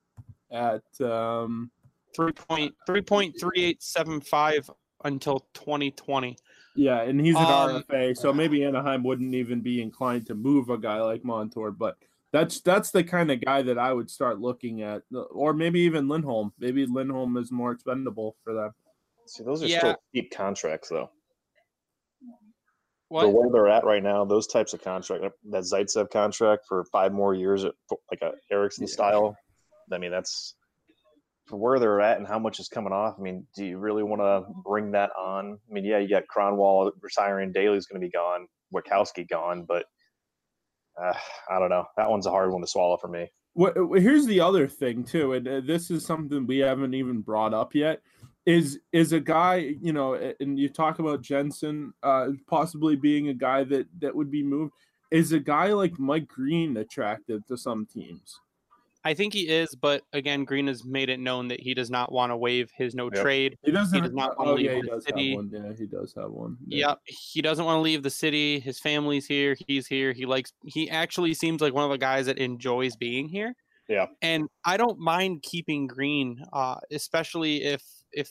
at 0.51 0.83
um, 1.01 1.71
three 2.15 2.31
point 2.31 2.75
three 2.85 3.01
point 3.01 3.35
three 3.39 3.63
eight 3.63 3.83
seven 3.83 4.21
five 4.21 4.69
until 5.03 5.45
twenty 5.53 5.91
twenty. 5.91 6.37
Yeah, 6.75 7.01
and 7.01 7.21
he's 7.21 7.35
an 7.35 7.43
um, 7.43 7.83
RFA, 7.83 8.17
so 8.17 8.33
maybe 8.33 8.63
Anaheim 8.63 9.03
wouldn't 9.03 9.35
even 9.35 9.61
be 9.61 9.81
inclined 9.81 10.25
to 10.27 10.35
move 10.35 10.69
a 10.69 10.77
guy 10.77 11.01
like 11.01 11.23
Montour, 11.23 11.71
but 11.71 11.97
that's 12.31 12.61
that's 12.61 12.89
the 12.89 13.03
kind 13.03 13.29
of 13.31 13.45
guy 13.45 13.61
that 13.61 13.77
I 13.77 13.93
would 13.93 14.09
start 14.09 14.39
looking 14.39 14.81
at, 14.81 15.03
or 15.31 15.53
maybe 15.53 15.81
even 15.81 16.07
Lindholm. 16.07 16.51
Maybe 16.57 16.85
Lindholm 16.87 17.37
is 17.37 17.51
more 17.51 17.71
expendable 17.71 18.35
for 18.43 18.53
them. 18.53 18.71
See, 19.27 19.43
those 19.43 19.61
are 19.61 19.67
yeah. 19.67 19.77
still 19.77 19.95
deep 20.13 20.33
contracts, 20.35 20.89
though. 20.89 21.11
What? 23.09 23.25
For 23.25 23.29
where 23.29 23.51
they're 23.51 23.69
at 23.69 23.85
right 23.85 24.01
now, 24.01 24.25
those 24.25 24.47
types 24.47 24.73
of 24.73 24.83
contract, 24.83 25.23
that 25.51 25.63
Zaitsev 25.63 26.09
contract 26.09 26.65
for 26.67 26.85
five 26.85 27.13
more 27.13 27.35
years, 27.35 27.63
at 27.63 27.73
like 28.09 28.23
a 28.23 28.31
Ericsson 28.51 28.87
yeah. 28.87 28.93
style. 28.93 29.37
I 29.91 29.99
mean, 29.99 30.09
that's 30.09 30.55
for 31.45 31.57
where 31.57 31.79
they're 31.79 32.01
at 32.01 32.17
and 32.17 32.27
how 32.27 32.39
much 32.39 32.59
is 32.59 32.67
coming 32.67 32.93
off. 32.93 33.15
I 33.17 33.21
mean, 33.21 33.45
do 33.55 33.65
you 33.65 33.77
really 33.77 34.03
want 34.03 34.21
to 34.21 34.51
bring 34.63 34.91
that 34.91 35.11
on? 35.17 35.57
I 35.69 35.73
mean, 35.73 35.83
yeah, 35.83 35.99
you 35.99 36.09
got 36.09 36.23
Kronwall 36.33 36.91
retiring, 37.01 37.51
Daley's 37.51 37.85
going 37.85 38.01
to 38.01 38.05
be 38.05 38.11
gone, 38.11 38.47
Witkowski 38.73 39.27
gone, 39.29 39.65
but 39.67 39.85
uh, 41.01 41.13
I 41.49 41.59
don't 41.59 41.69
know. 41.69 41.85
That 41.97 42.09
one's 42.09 42.27
a 42.27 42.31
hard 42.31 42.51
one 42.51 42.61
to 42.61 42.67
swallow 42.67 42.97
for 42.97 43.07
me. 43.07 43.31
Well, 43.55 43.73
here's 43.93 44.25
the 44.25 44.39
other 44.39 44.67
thing 44.67 45.03
too, 45.03 45.33
and 45.33 45.47
uh, 45.47 45.61
this 45.63 45.91
is 45.91 46.05
something 46.05 46.47
we 46.47 46.59
haven't 46.59 46.95
even 46.95 47.21
brought 47.21 47.53
up 47.53 47.75
yet. 47.75 48.01
Is 48.45 48.79
is 48.91 49.13
a 49.13 49.19
guy 49.19 49.75
you 49.81 49.93
know, 49.93 50.15
and 50.39 50.59
you 50.59 50.69
talk 50.69 50.99
about 50.99 51.21
Jensen 51.21 51.93
uh, 52.01 52.29
possibly 52.47 52.95
being 52.95 53.29
a 53.29 53.33
guy 53.33 53.63
that 53.65 53.87
that 53.99 54.15
would 54.15 54.31
be 54.31 54.43
moved. 54.43 54.73
Is 55.11 55.31
a 55.31 55.39
guy 55.39 55.67
like 55.67 55.99
Mike 55.99 56.27
Green 56.27 56.77
attractive 56.77 57.45
to 57.45 57.55
some 57.55 57.85
teams? 57.85 58.39
I 59.05 59.13
think 59.13 59.33
he 59.33 59.49
is, 59.49 59.75
but 59.75 60.03
again, 60.13 60.45
Green 60.45 60.67
has 60.67 60.85
made 60.85 61.09
it 61.09 61.19
known 61.19 61.49
that 61.49 61.59
he 61.59 61.73
does 61.73 61.89
not 61.89 62.11
want 62.11 62.31
to 62.31 62.37
waive 62.37 62.71
his 62.75 62.95
no 62.95 63.09
yep. 63.13 63.21
trade. 63.21 63.57
He 63.63 63.71
doesn't. 63.71 63.95
He 63.95 64.01
does 64.01 64.13
not 64.13 64.37
want 64.37 64.47
to 64.47 64.51
oh, 64.51 64.55
leave 64.55 64.85
yeah, 64.85 64.95
the 64.95 65.01
city. 65.01 65.37
Yeah, 65.51 65.73
he 65.77 65.85
does 65.85 66.13
have 66.15 66.31
one. 66.31 66.57
Yeah. 66.67 66.87
Yep, 66.87 66.99
he 67.05 67.41
doesn't 67.41 67.65
want 67.65 67.77
to 67.77 67.81
leave 67.81 68.01
the 68.01 68.09
city. 68.09 68.59
His 68.59 68.79
family's 68.79 69.25
here. 69.25 69.57
He's 69.67 69.87
here. 69.87 70.13
He 70.13 70.25
likes. 70.25 70.53
He 70.65 70.89
actually 70.89 71.33
seems 71.33 71.61
like 71.61 71.73
one 71.73 71.83
of 71.83 71.91
the 71.91 71.97
guys 71.97 72.27
that 72.27 72.37
enjoys 72.37 72.95
being 72.95 73.27
here. 73.27 73.53
Yeah. 73.89 74.05
And 74.21 74.47
I 74.63 74.77
don't 74.77 74.99
mind 74.99 75.43
keeping 75.43 75.87
Green, 75.87 76.41
uh, 76.53 76.77
especially 76.91 77.63
if 77.63 77.83
if 78.13 78.29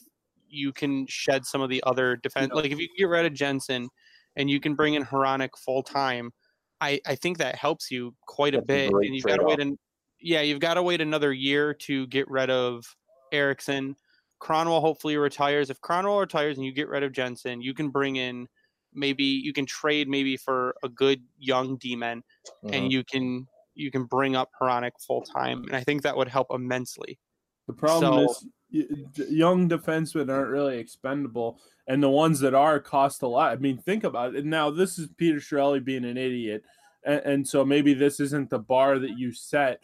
you 0.49 0.73
can 0.73 1.07
shed 1.07 1.45
some 1.45 1.61
of 1.61 1.69
the 1.69 1.83
other 1.87 2.17
defense. 2.17 2.53
Like 2.55 2.71
if 2.71 2.79
you 2.79 2.89
get 2.97 3.05
rid 3.05 3.27
of 3.27 3.35
Jensen, 3.35 3.89
and 4.37 4.51
you 4.51 4.61
can 4.61 4.75
bring 4.75 4.95
in 4.95 5.05
Hronek 5.05 5.51
full 5.57 5.83
time. 5.83 6.33
I, 6.81 7.01
I 7.07 7.15
think 7.15 7.39
that 7.39 7.55
helps 7.55 7.91
you 7.91 8.15
quite 8.27 8.55
That's 8.55 8.65
a 8.65 8.67
bit, 8.67 8.93
a 8.93 8.97
and 8.97 9.15
you've 9.15 9.25
got 9.25 9.37
to 9.37 9.45
wait 9.45 9.61
and 9.61 9.79
yeah, 10.23 10.41
you've 10.41 10.61
got 10.61 10.75
to 10.75 10.83
wait 10.83 11.01
another 11.01 11.33
year 11.33 11.75
to 11.75 12.07
get 12.07 12.29
rid 12.29 12.51
of 12.51 12.85
Ericsson. 13.33 13.97
Kronwall 14.41 14.81
hopefully 14.81 15.17
retires. 15.17 15.71
If 15.71 15.81
Kronwall 15.81 16.21
retires 16.21 16.57
and 16.57 16.67
you 16.67 16.73
get 16.73 16.89
rid 16.89 17.03
of 17.03 17.13
Jensen, 17.13 17.63
you 17.63 17.75
can 17.75 17.91
bring 17.91 18.17
in 18.17 18.49
maybe 18.95 19.25
you 19.25 19.53
can 19.53 19.67
trade 19.67 20.09
maybe 20.09 20.37
for 20.37 20.75
a 20.83 20.89
good 20.89 21.23
young 21.39 21.77
D-man 21.77 22.23
mm-hmm. 22.63 22.75
and 22.75 22.93
you 22.93 23.03
can 23.05 23.47
you 23.75 23.91
can 23.91 24.05
bring 24.05 24.37
up 24.37 24.51
Hronek 24.61 24.93
full 25.07 25.23
time, 25.23 25.65
and 25.65 25.75
I 25.75 25.83
think 25.83 26.03
that 26.03 26.17
would 26.17 26.29
help 26.29 26.49
immensely. 26.51 27.19
The 27.67 27.73
problem 27.73 28.29
so, 28.29 28.35
is 28.71 29.31
young 29.31 29.69
defensemen 29.69 30.31
aren't 30.31 30.51
really 30.51 30.79
expendable, 30.79 31.59
and 31.87 32.03
the 32.03 32.11
ones 32.11 32.41
that 32.41 32.55
are 32.55 32.79
cost 32.81 33.23
a 33.23 33.27
lot. 33.27 33.53
I 33.53 33.57
mean, 33.57 33.79
think 33.79 34.05
about 34.05 34.35
it. 34.35 34.45
Now, 34.45 34.71
this 34.71 34.99
is 34.99 35.09
Peter 35.17 35.39
Chiarelli 35.39 35.83
being 35.83 36.05
an 36.05 36.19
idiot, 36.19 36.65
and, 37.05 37.21
and 37.21 37.49
so 37.49 37.65
maybe 37.65 37.95
this 37.95 38.21
isn't 38.21 38.51
the 38.51 38.59
bar 38.59 38.99
that 38.99 39.17
you 39.17 39.33
set 39.33 39.81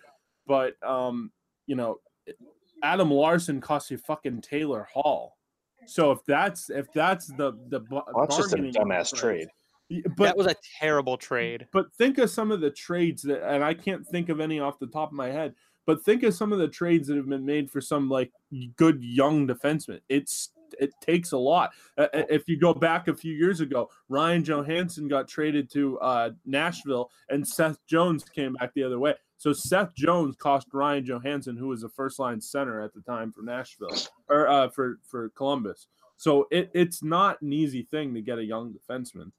but 0.49 0.75
um, 0.83 1.31
you 1.67 1.77
know, 1.77 2.01
Adam 2.83 3.11
Larsson 3.11 3.61
costs 3.61 3.91
you 3.91 3.99
fucking 3.99 4.41
Taylor 4.41 4.89
Hall. 4.93 5.37
So 5.87 6.11
if 6.11 6.25
that's 6.27 6.71
if 6.71 6.93
that's 6.93 7.27
the 7.27 7.53
the 7.69 7.85
well, 7.91 8.05
that's 8.21 8.37
just 8.37 8.55
a 8.55 8.57
dumbass 8.57 9.15
trade. 9.15 9.49
But 10.17 10.25
that 10.25 10.37
was 10.37 10.47
a 10.47 10.57
terrible 10.79 11.17
trade. 11.17 11.67
But 11.73 11.93
think 11.95 12.19
of 12.19 12.29
some 12.29 12.51
of 12.51 12.61
the 12.61 12.71
trades 12.71 13.23
that, 13.23 13.49
and 13.49 13.65
I 13.65 13.73
can't 13.73 14.07
think 14.07 14.29
of 14.29 14.41
any 14.41 14.61
off 14.61 14.79
the 14.79 14.87
top 14.87 15.11
of 15.11 15.15
my 15.15 15.29
head. 15.29 15.55
But 15.87 16.05
think 16.05 16.23
of 16.25 16.35
some 16.35 16.53
of 16.53 16.59
the 16.59 16.69
trades 16.69 17.09
that 17.09 17.17
have 17.17 17.29
been 17.29 17.47
made 17.47 17.71
for 17.71 17.81
some 17.81 18.11
like 18.11 18.31
good 18.77 19.03
young 19.03 19.47
defensemen. 19.47 20.01
It's 20.11 20.51
it 20.79 20.91
takes 21.01 21.33
a 21.33 21.39
lot. 21.39 21.71
Uh, 21.97 22.09
if 22.13 22.47
you 22.49 22.59
go 22.59 22.75
back 22.75 23.09
a 23.09 23.15
few 23.15 23.33
years 23.33 23.61
ago, 23.61 23.89
Ryan 24.11 24.45
Johansen 24.45 25.09
got 25.09 25.27
traded 25.27 25.71
to 25.73 25.99
uh, 26.01 26.31
Nashville, 26.45 27.11
and 27.31 27.47
Seth 27.47 27.79
Jones 27.87 28.25
came 28.25 28.55
back 28.55 28.75
the 28.75 28.83
other 28.83 28.99
way. 28.99 29.15
So 29.39 29.53
Seth 29.53 29.95
Jones 29.95 30.37
cost 30.37 30.67
Ryan 30.73 31.05
Johansen, 31.05 31.57
who 31.57 31.69
was 31.69 31.85
a 31.85 31.89
first 31.89 32.19
line 32.19 32.41
center 32.41 32.83
at 32.83 32.93
the 32.93 33.01
time 33.01 33.33
for 33.33 33.43
Nashville 33.43 33.97
or 34.29 34.49
uh, 34.49 34.69
for 34.69 34.99
for 35.09 35.31
Columbus. 35.31 35.87
So 36.17 36.49
it, 36.51 36.71
it's 36.75 37.03
not 37.03 37.41
an 37.41 37.53
easy 37.53 37.83
thing 37.83 38.13
to 38.15 38.21
get 38.21 38.39
a 38.39 38.45
young 38.45 38.75
defenseman. 38.75 39.31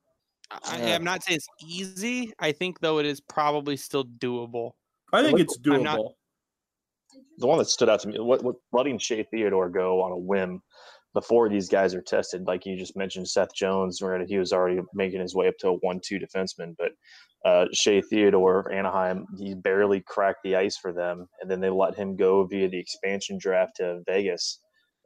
I, 0.63 0.77
am 0.77 1.03
not 1.03 1.23
saying 1.23 1.35
it's 1.35 1.47
easy. 1.67 2.31
I 2.39 2.53
think 2.53 2.79
though 2.79 2.99
it 2.99 3.05
is 3.05 3.19
probably 3.19 3.75
still 3.75 4.05
doable. 4.05 4.71
I 5.11 5.21
think 5.21 5.39
it's 5.39 5.59
doable. 5.59 5.83
Not... 5.83 5.99
The 7.37 7.47
one 7.47 7.57
that 7.57 7.65
stood 7.65 7.89
out 7.89 7.99
to 8.01 8.07
me, 8.07 8.19
what, 8.19 8.41
what 8.43 8.55
letting 8.71 8.97
Shea 8.97 9.23
Theodore 9.23 9.69
go 9.69 10.01
on 10.01 10.11
a 10.11 10.17
whim 10.17 10.61
before 11.13 11.49
these 11.49 11.69
guys 11.69 11.95
are 11.95 12.01
tested, 12.01 12.45
like 12.47 12.65
you 12.65 12.77
just 12.77 12.95
mentioned, 12.95 13.27
Seth 13.27 13.53
Jones, 13.55 14.01
where 14.01 14.23
he 14.25 14.37
was 14.37 14.53
already 14.53 14.79
making 14.93 15.21
his 15.21 15.35
way 15.35 15.47
up 15.47 15.57
to 15.59 15.69
a 15.69 15.73
one-two 15.73 16.19
defenseman, 16.19 16.75
but 16.77 16.91
uh, 17.45 17.65
Shea 17.73 18.01
Theodore 18.01 18.71
Anaheim, 18.71 19.25
he 19.37 19.55
barely 19.55 20.01
cracked 20.01 20.43
the 20.43 20.55
ice 20.55 20.77
for 20.77 20.91
them, 20.91 21.27
and 21.41 21.49
then 21.49 21.61
they 21.61 21.69
let 21.69 21.95
him 21.95 22.15
go 22.15 22.43
via 22.45 22.69
the 22.69 22.79
expansion 22.79 23.37
draft 23.39 23.77
to 23.77 24.01
Vegas, 24.05 24.59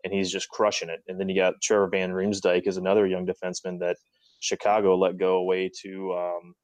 and 0.04 0.14
he's 0.14 0.32
just 0.32 0.50
crushing 0.50 0.90
it. 0.90 1.02
And 1.08 1.20
then 1.20 1.30
you 1.30 1.36
got 1.36 1.62
Trevor 1.62 1.88
Van 1.88 2.12
Riemsdyk 2.12 2.68
is 2.68 2.78
another 2.78 3.06
young 3.06 3.26
defenseman 3.26 3.80
that 3.80 3.98
Chicago 4.40 4.98
let 4.98 5.18
go 5.18 5.38
away 5.38 5.70
to. 5.84 6.14
Um, 6.14 6.56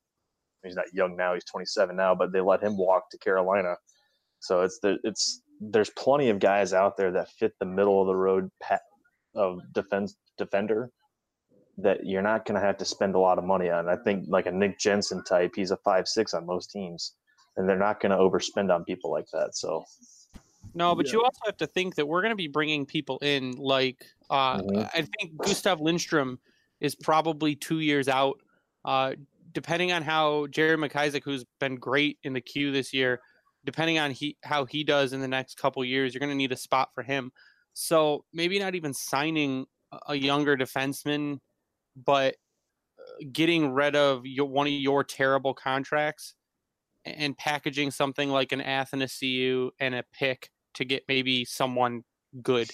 he's 0.64 0.76
not 0.76 0.92
young 0.92 1.16
now; 1.16 1.36
he's 1.36 1.46
27 1.46 1.96
now, 1.96 2.16
but 2.16 2.34
they 2.34 2.42
let 2.42 2.64
him 2.64 2.76
walk 2.76 3.10
to 3.12 3.20
Carolina. 3.20 3.76
So 4.40 4.62
it's 4.62 4.80
the 4.80 4.98
it's 5.04 5.44
there's 5.62 5.92
plenty 5.92 6.30
of 6.30 6.40
guys 6.40 6.74
out 6.74 6.98
there 6.98 7.12
that 7.12 7.30
fit 7.30 7.54
the 7.60 7.66
middle 7.66 8.02
of 8.02 8.08
the 8.08 8.16
road 8.16 8.50
of 9.40 9.62
defense 9.74 10.16
defender 10.38 10.92
that 11.78 12.06
you're 12.06 12.22
not 12.22 12.46
going 12.46 12.60
to 12.60 12.66
have 12.66 12.78
to 12.78 12.86
spend 12.86 13.16
a 13.16 13.20
lot 13.20 13.38
of 13.38 13.46
money 13.46 13.70
on. 13.70 13.88
I 13.88 13.96
think 13.96 14.26
like 14.28 14.46
a 14.46 14.52
Nick 14.52 14.78
Jensen 14.78 15.24
type, 15.24 15.54
he's 15.56 15.72
a 15.72 15.78
five 15.78 16.08
six 16.08 16.34
on 16.34 16.46
most 16.46 16.72
teams, 16.72 17.14
and 17.56 17.68
they're 17.68 17.78
not 17.78 18.02
going 18.02 18.12
to 18.12 18.18
overspend 18.18 18.74
on 18.74 18.84
people 18.84 19.10
like 19.12 19.28
that. 19.32 19.56
So. 19.56 19.86
No, 20.76 20.94
but 20.94 21.08
yeah. 21.08 21.14
you 21.14 21.24
also 21.24 21.40
have 21.46 21.58
to 21.58 21.68
think 21.68 21.96
that 21.96 22.06
we're 22.06 22.22
going 22.22 22.34
to 22.34 22.36
be 22.36 22.48
bringing 22.48 22.86
people 22.86 23.18
in. 23.20 23.54
Like, 23.54 24.06
uh, 24.30 24.60
mm-hmm. 24.60 24.82
I 24.94 25.08
think 25.18 25.38
Gustav 25.38 25.80
Lindstrom 25.80 26.38
is 26.82 26.96
probably 26.96 27.56
two 27.56 27.80
years 27.80 28.08
out. 28.08 28.42
Uh, 28.84 29.14
depending 29.54 29.92
on 29.92 30.04
how 30.04 30.48
Jared 30.48 30.80
McIsaac, 30.80 31.24
who's 31.24 31.46
been 31.60 31.76
great 31.76 32.18
in 32.24 32.34
the 32.34 32.42
queue 32.42 32.72
this 32.72 32.94
year, 32.94 33.22
depending 33.66 34.00
on 34.00 34.12
he 34.12 34.38
how 34.44 34.66
he 34.66 34.84
does 34.84 35.14
in 35.14 35.22
the 35.22 35.28
next 35.28 35.58
couple 35.58 35.84
years, 35.84 36.14
you're 36.14 36.20
going 36.20 36.32
to 36.32 36.36
need 36.36 36.52
a 36.52 36.58
spot 36.58 36.90
for 36.94 37.04
him. 37.04 37.32
So 37.82 38.26
maybe 38.34 38.60
not 38.60 38.76
even 38.76 38.94
signing 38.94 39.66
a 40.06 40.14
younger 40.14 40.58
defenseman, 40.58 41.40
but 41.96 42.36
uh, 43.00 43.26
getting 43.32 43.72
rid 43.72 43.96
of 43.96 44.26
your, 44.26 44.48
one 44.48 44.68
of 44.68 44.74
your 44.74 45.02
terrible 45.06 45.54
contracts 45.54 46.36
and 47.06 47.38
packaging 47.38 47.92
something 47.92 48.30
like 48.30 48.52
an 48.52 48.60
Athanasiu 48.60 49.70
and 49.80 49.96
a 49.96 50.04
pick 50.12 50.50
to 50.74 50.84
get 50.84 51.04
maybe 51.08 51.46
someone 51.46 52.04
good. 52.44 52.70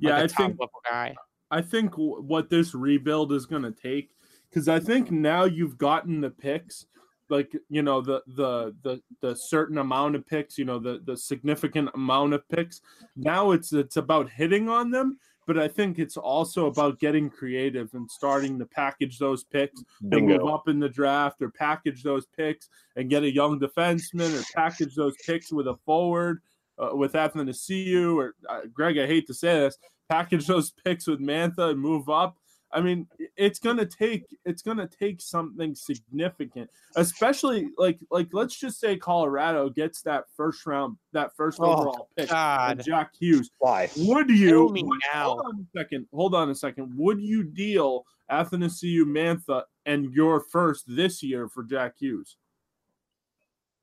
Yeah, 0.00 0.18
like 0.18 0.24
I 0.24 0.26
think 0.34 0.58
guy. 0.90 1.14
I 1.52 1.62
think 1.62 1.92
what 1.96 2.50
this 2.50 2.74
rebuild 2.74 3.32
is 3.32 3.46
going 3.46 3.62
to 3.62 3.70
take 3.70 4.10
because 4.50 4.68
I 4.68 4.80
think 4.80 5.12
now 5.12 5.44
you've 5.44 5.78
gotten 5.78 6.20
the 6.20 6.30
picks, 6.30 6.86
like 7.28 7.52
you 7.68 7.82
know 7.82 8.00
the 8.00 8.22
the 8.26 8.74
the 8.82 9.00
the 9.20 9.34
certain 9.34 9.78
amount 9.78 10.16
of 10.16 10.26
picks, 10.26 10.58
you 10.58 10.64
know 10.64 10.78
the 10.78 11.00
the 11.04 11.16
significant 11.16 11.90
amount 11.94 12.34
of 12.34 12.48
picks. 12.48 12.80
Now 13.16 13.52
it's 13.52 13.72
it's 13.72 13.96
about 13.96 14.30
hitting 14.30 14.68
on 14.68 14.90
them, 14.90 15.18
but 15.46 15.58
I 15.58 15.68
think 15.68 15.98
it's 15.98 16.16
also 16.16 16.66
about 16.66 16.98
getting 16.98 17.30
creative 17.30 17.92
and 17.94 18.10
starting 18.10 18.58
to 18.58 18.66
package 18.66 19.18
those 19.18 19.44
picks 19.44 19.82
and 20.10 20.26
move 20.26 20.46
up 20.46 20.68
in 20.68 20.78
the 20.78 20.88
draft, 20.88 21.42
or 21.42 21.50
package 21.50 22.02
those 22.02 22.26
picks 22.36 22.68
and 22.96 23.10
get 23.10 23.22
a 23.22 23.32
young 23.32 23.58
defenseman, 23.58 24.38
or 24.38 24.44
package 24.54 24.94
those 24.94 25.14
picks 25.26 25.52
with 25.52 25.68
a 25.68 25.76
forward. 25.84 26.42
Uh, 26.78 26.96
with 26.96 27.12
Athanasiu 27.12 28.16
or 28.16 28.34
uh, 28.48 28.62
Greg, 28.72 28.98
I 28.98 29.06
hate 29.06 29.26
to 29.26 29.34
say 29.34 29.60
this, 29.60 29.76
package 30.08 30.46
those 30.46 30.72
picks 30.84 31.06
with 31.06 31.20
Mantha 31.20 31.70
and 31.70 31.78
move 31.78 32.08
up. 32.08 32.38
I 32.72 32.80
mean, 32.80 33.06
it's 33.36 33.58
gonna 33.58 33.84
take 33.84 34.24
it's 34.46 34.62
gonna 34.62 34.88
take 34.88 35.20
something 35.20 35.74
significant, 35.74 36.70
especially 36.96 37.68
like 37.76 37.98
like 38.10 38.28
let's 38.32 38.58
just 38.58 38.80
say 38.80 38.96
Colorado 38.96 39.68
gets 39.68 40.00
that 40.02 40.24
first 40.36 40.64
round 40.64 40.96
that 41.12 41.36
first 41.36 41.58
Oh, 41.60 41.64
overall 41.72 42.08
pick, 42.16 42.30
God. 42.30 42.82
Jack 42.82 43.12
Hughes. 43.18 43.50
Why? 43.58 43.90
Would 43.96 44.30
you? 44.30 44.48
Kill 44.48 44.68
me 44.70 44.84
would- 44.84 45.00
now. 45.12 45.24
Hold 45.30 45.40
on 45.46 45.60
a 45.74 45.78
second. 45.78 46.06
Hold 46.14 46.34
on 46.34 46.50
a 46.50 46.54
second. 46.54 46.92
Would 46.96 47.20
you 47.20 47.44
deal 47.44 48.04
Athanasiu 48.30 49.04
Mantha 49.04 49.64
and 49.84 50.12
your 50.14 50.40
first 50.40 50.84
this 50.88 51.22
year 51.22 51.48
for 51.48 51.62
Jack 51.64 51.94
Hughes? 51.98 52.36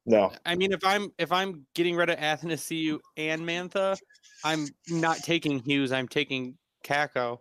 No. 0.08 0.32
I 0.46 0.56
mean, 0.56 0.72
if 0.72 0.84
I'm 0.84 1.12
if 1.20 1.32
I'm 1.32 1.68
getting 1.76 1.96
rid 1.96 2.10
of 2.10 2.18
Athanasiu 2.18 3.00
and 3.18 3.42
Mantha, 3.44 4.00
I'm 4.44 4.68
not 4.90 5.18
taking 5.18 5.60
Hughes. 5.60 5.92
I'm 5.92 6.08
taking 6.08 6.58
Kakko 6.84 7.40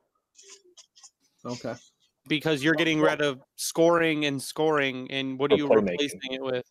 Okay. 1.44 1.74
because 2.28 2.62
you're 2.62 2.74
getting 2.74 3.00
rid 3.00 3.20
of 3.20 3.40
scoring 3.56 4.26
and 4.26 4.40
scoring, 4.42 5.10
and 5.10 5.38
what 5.38 5.52
are 5.52 5.56
you 5.56 5.68
replacing 5.68 6.32
it 6.32 6.42
with? 6.42 6.64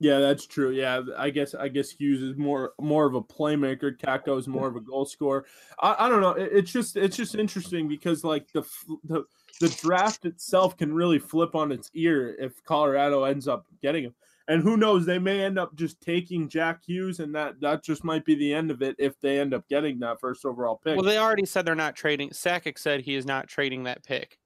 Yeah, 0.00 0.18
that's 0.18 0.48
true. 0.48 0.72
Yeah, 0.72 1.02
I 1.16 1.30
guess 1.30 1.54
I 1.54 1.68
guess 1.68 1.90
Hughes 1.90 2.22
is 2.22 2.36
more 2.36 2.72
more 2.80 3.06
of 3.06 3.14
a 3.14 3.22
playmaker. 3.22 3.96
Kakko 3.96 4.36
is 4.36 4.48
more 4.48 4.66
of 4.66 4.74
a 4.74 4.80
goal 4.80 5.04
scorer. 5.04 5.46
I, 5.80 5.94
I 6.06 6.08
don't 6.08 6.20
know. 6.20 6.30
It, 6.32 6.50
it's 6.52 6.72
just 6.72 6.96
it's 6.96 7.16
just 7.16 7.36
interesting 7.36 7.86
because 7.86 8.24
like 8.24 8.50
the 8.52 8.64
the 9.04 9.22
the 9.60 9.68
draft 9.68 10.24
itself 10.24 10.76
can 10.76 10.92
really 10.92 11.20
flip 11.20 11.54
on 11.54 11.70
its 11.70 11.88
ear 11.94 12.34
if 12.40 12.64
Colorado 12.64 13.22
ends 13.22 13.46
up 13.46 13.66
getting 13.80 14.02
him. 14.02 14.14
And 14.48 14.62
who 14.62 14.76
knows? 14.76 15.06
They 15.06 15.18
may 15.18 15.42
end 15.42 15.58
up 15.58 15.74
just 15.74 16.00
taking 16.00 16.48
Jack 16.48 16.82
Hughes, 16.84 17.20
and 17.20 17.34
that 17.34 17.60
that 17.60 17.84
just 17.84 18.04
might 18.04 18.24
be 18.24 18.34
the 18.34 18.52
end 18.52 18.70
of 18.70 18.82
it 18.82 18.96
if 18.98 19.18
they 19.20 19.38
end 19.38 19.54
up 19.54 19.68
getting 19.68 19.98
that 20.00 20.20
first 20.20 20.44
overall 20.44 20.80
pick. 20.82 20.96
Well, 20.96 21.04
they 21.04 21.18
already 21.18 21.46
said 21.46 21.64
they're 21.64 21.74
not 21.74 21.96
trading. 21.96 22.30
Sakic 22.30 22.78
said 22.78 23.00
he 23.00 23.14
is 23.14 23.26
not 23.26 23.48
trading 23.48 23.84
that 23.84 24.04
pick. 24.04 24.38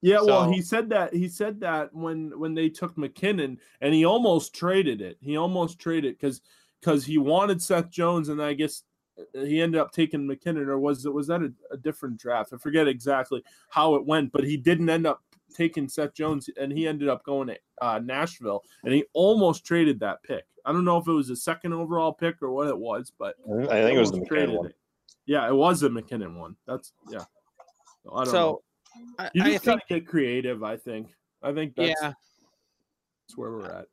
Yeah, 0.00 0.20
well, 0.22 0.50
he 0.50 0.62
said 0.62 0.90
that 0.90 1.12
he 1.12 1.28
said 1.28 1.60
that 1.60 1.92
when 1.92 2.32
when 2.38 2.54
they 2.54 2.68
took 2.68 2.96
MacKinnon, 2.96 3.58
and 3.80 3.94
he 3.94 4.04
almost 4.04 4.54
traded 4.54 5.00
it. 5.00 5.18
He 5.20 5.36
almost 5.36 5.78
traded 5.78 6.16
because 6.18 6.40
because 6.80 7.04
he 7.04 7.18
wanted 7.18 7.60
Seth 7.60 7.90
Jones, 7.90 8.28
and 8.28 8.40
I 8.40 8.54
guess 8.54 8.84
uh, 9.18 9.40
he 9.40 9.60
ended 9.60 9.80
up 9.80 9.90
taking 9.90 10.26
MacKinnon, 10.26 10.68
or 10.68 10.78
was 10.78 11.04
it 11.04 11.12
was 11.12 11.26
that 11.26 11.42
a, 11.42 11.52
a 11.72 11.76
different 11.76 12.18
draft? 12.18 12.52
I 12.52 12.58
forget 12.58 12.86
exactly 12.86 13.42
how 13.70 13.96
it 13.96 14.06
went, 14.06 14.30
but 14.30 14.44
he 14.44 14.56
didn't 14.56 14.88
end 14.88 15.06
up 15.06 15.22
taking 15.54 15.88
Seth 15.88 16.14
Jones, 16.14 16.48
and 16.60 16.72
he 16.72 16.86
ended 16.86 17.08
up 17.08 17.24
going 17.24 17.48
to 17.48 17.56
uh, 17.80 18.00
Nashville, 18.02 18.62
and 18.84 18.92
he 18.92 19.04
almost 19.12 19.64
traded 19.64 20.00
that 20.00 20.22
pick. 20.22 20.44
I 20.64 20.72
don't 20.72 20.84
know 20.84 20.98
if 20.98 21.08
it 21.08 21.12
was 21.12 21.30
a 21.30 21.36
second 21.36 21.72
overall 21.72 22.12
pick 22.12 22.42
or 22.42 22.50
what 22.50 22.68
it 22.68 22.78
was, 22.78 23.12
but 23.18 23.36
I 23.70 23.82
think 23.82 23.96
it 23.96 24.00
was 24.00 24.10
the 24.10 24.18
MacKinnon 24.18 24.26
traded 24.28 24.56
one. 24.56 24.66
it. 24.66 24.76
Yeah, 25.26 25.48
it 25.48 25.54
was 25.54 25.80
the 25.80 25.90
MacKinnon 25.90 26.38
one. 26.38 26.56
That's 26.66 26.92
yeah. 27.10 27.24
I 28.12 28.24
don't. 28.24 28.32
So 28.32 28.62
I, 29.18 29.30
You 29.34 29.44
just 29.44 29.64
think, 29.64 29.80
gotta 29.80 30.00
get 30.00 30.06
creative. 30.06 30.62
I 30.62 30.76
think. 30.76 31.08
I 31.42 31.52
think 31.52 31.74
that's, 31.76 31.88
yeah, 31.88 32.12
that's 32.12 33.36
where 33.36 33.50
we're 33.52 33.70
at. 33.70 33.86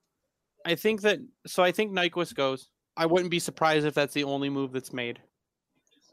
I 0.66 0.76
think 0.76 1.02
that. 1.02 1.20
So 1.46 1.64
I 1.64 1.72
think 1.72 1.92
Nyquist 1.92 2.36
goes. 2.36 2.70
I 2.98 3.06
wouldn't 3.06 3.32
be 3.32 3.40
surprised 3.40 3.86
if 3.86 3.94
that's 3.94 4.14
the 4.14 4.24
only 4.24 4.50
move 4.50 4.72
that's 4.72 4.94
made. 4.94 5.20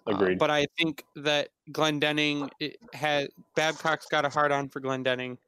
Uh, 0.06 0.14
Agreed. 0.14 0.38
but 0.38 0.50
I 0.50 0.66
think 0.78 1.04
that 1.16 1.48
Glendening 1.70 2.50
it 2.60 2.76
had 2.92 3.28
Babcock's 3.54 4.06
got 4.06 4.24
a 4.24 4.28
hard 4.28 4.50
on 4.52 4.68
for 4.68 4.80
Glendening, 4.80 5.38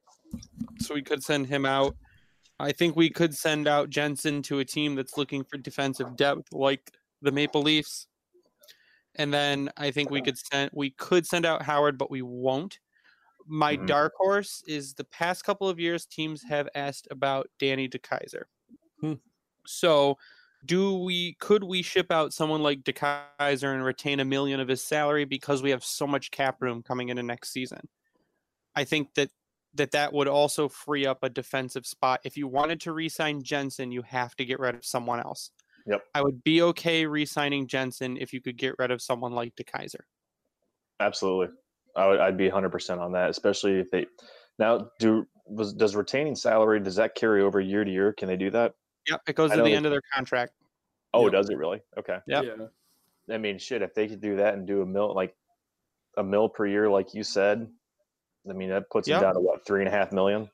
so 0.80 0.94
we 0.94 1.02
could 1.02 1.22
send 1.22 1.46
him 1.46 1.66
out. 1.66 1.96
I 2.60 2.70
think 2.70 2.94
we 2.94 3.10
could 3.10 3.34
send 3.36 3.66
out 3.66 3.90
Jensen 3.90 4.40
to 4.42 4.60
a 4.60 4.64
team 4.64 4.94
that's 4.94 5.16
looking 5.16 5.42
for 5.42 5.56
defensive 5.58 6.16
depth, 6.16 6.52
like 6.52 6.92
the 7.20 7.32
Maple 7.32 7.62
Leafs. 7.62 8.06
And 9.16 9.32
then 9.34 9.70
I 9.76 9.90
think 9.90 10.10
we 10.10 10.22
could 10.22 10.38
send 10.38 10.70
we 10.72 10.90
could 10.90 11.26
send 11.26 11.46
out 11.46 11.62
Howard, 11.62 11.98
but 11.98 12.10
we 12.10 12.22
won't. 12.22 12.78
My 13.46 13.76
Mhm. 13.76 13.86
dark 13.86 14.14
horse 14.16 14.62
is 14.66 14.94
the 14.94 15.04
past 15.04 15.44
couple 15.44 15.68
of 15.68 15.78
years 15.80 16.06
teams 16.06 16.42
have 16.44 16.68
asked 16.74 17.08
about 17.10 17.50
Danny 17.58 17.88
DeKeyser. 17.88 18.44
Hmm. 19.00 19.14
So 19.66 20.16
do 20.64 20.94
we 20.94 21.34
could 21.34 21.64
we 21.64 21.82
ship 21.82 22.10
out 22.10 22.32
someone 22.32 22.62
like 22.62 22.82
DeKeyser 22.82 23.74
and 23.74 23.84
retain 23.84 24.20
a 24.20 24.24
million 24.24 24.60
of 24.60 24.68
his 24.68 24.82
salary 24.82 25.24
because 25.24 25.62
we 25.62 25.70
have 25.70 25.84
so 25.84 26.06
much 26.06 26.30
cap 26.30 26.60
room 26.60 26.82
coming 26.82 27.08
into 27.08 27.22
next 27.22 27.52
season? 27.52 27.88
I 28.74 28.84
think 28.84 29.14
that 29.14 29.30
that 29.74 29.90
that 29.92 30.12
would 30.12 30.28
also 30.28 30.68
free 30.68 31.06
up 31.06 31.22
a 31.22 31.28
defensive 31.28 31.86
spot. 31.86 32.20
If 32.24 32.36
you 32.36 32.46
wanted 32.46 32.80
to 32.82 32.92
re-sign 32.92 33.42
Jensen, 33.42 33.90
you 33.90 34.02
have 34.02 34.34
to 34.36 34.44
get 34.44 34.60
rid 34.60 34.76
of 34.76 34.84
someone 34.84 35.20
else. 35.20 35.50
Yep. 35.86 36.02
I 36.14 36.22
would 36.22 36.44
be 36.44 36.62
okay 36.62 37.04
re-signing 37.06 37.66
Jensen 37.66 38.16
if 38.16 38.32
you 38.32 38.40
could 38.40 38.56
get 38.56 38.76
rid 38.78 38.90
of 38.90 39.02
someone 39.02 39.32
like 39.32 39.54
DeKeyser. 39.56 40.00
Absolutely. 41.00 41.48
I 41.96 42.06
would, 42.06 42.20
I'd 42.20 42.36
be 42.36 42.48
100% 42.48 43.00
on 43.00 43.12
that, 43.12 43.30
especially 43.30 43.80
if 43.80 43.90
they 43.90 44.06
now 44.58 44.90
do 45.00 45.26
was 45.46 45.74
does 45.74 45.94
retaining 45.94 46.34
salary 46.34 46.80
does 46.80 46.96
that 46.96 47.14
carry 47.14 47.42
over 47.42 47.60
year 47.60 47.84
to 47.84 47.90
year? 47.90 48.12
Can 48.12 48.28
they 48.28 48.36
do 48.36 48.50
that? 48.50 48.72
Yep, 49.08 49.20
it 49.28 49.36
goes 49.36 49.50
I 49.50 49.56
to 49.56 49.62
the 49.62 49.72
end 49.74 49.86
of 49.86 49.92
their 49.92 50.02
contract. 50.12 50.52
Oh, 51.12 51.24
Yep. 51.24 51.32
does 51.32 51.50
it 51.50 51.56
really? 51.56 51.80
Okay. 51.98 52.18
Yep. 52.26 52.44
Yeah. 52.44 53.34
I 53.34 53.38
mean, 53.38 53.58
shit, 53.58 53.82
if 53.82 53.94
they 53.94 54.08
could 54.08 54.20
do 54.20 54.36
that 54.36 54.54
and 54.54 54.66
do 54.66 54.82
a 54.82 54.86
mill 54.86 55.14
like 55.14 55.34
a 56.16 56.24
mill 56.24 56.48
per 56.48 56.66
year, 56.66 56.88
like 56.90 57.14
you 57.14 57.22
said, 57.22 57.68
I 58.48 58.52
mean 58.52 58.70
that 58.70 58.90
puts 58.90 59.08
Yep. 59.08 59.20
them 59.20 59.28
down 59.28 59.34
to 59.34 59.40
what 59.40 59.66
three 59.66 59.80
and 59.80 59.88
a 59.88 59.90
half 59.92 60.12
million. 60.12 60.50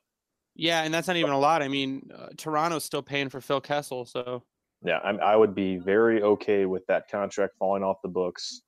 Yeah, 0.55 0.83
and 0.83 0.93
that's 0.93 1.07
not 1.07 1.17
even 1.17 1.31
a 1.31 1.39
lot. 1.39 1.61
I 1.61 1.67
mean, 1.69 2.09
uh, 2.13 2.29
Toronto's 2.37 2.83
still 2.83 3.01
paying 3.01 3.29
for 3.29 3.39
Phil 3.41 3.61
Kessel, 3.61 4.05
so 4.05 4.43
Yeah, 4.83 4.99
I'm, 5.03 5.19
I 5.21 5.35
would 5.35 5.53
be 5.55 5.77
very 5.77 6.21
okay 6.23 6.65
with 6.65 6.85
that 6.87 7.07
contract 7.09 7.55
falling 7.57 7.83
off 7.83 7.97
the 8.01 8.09
books. 8.09 8.61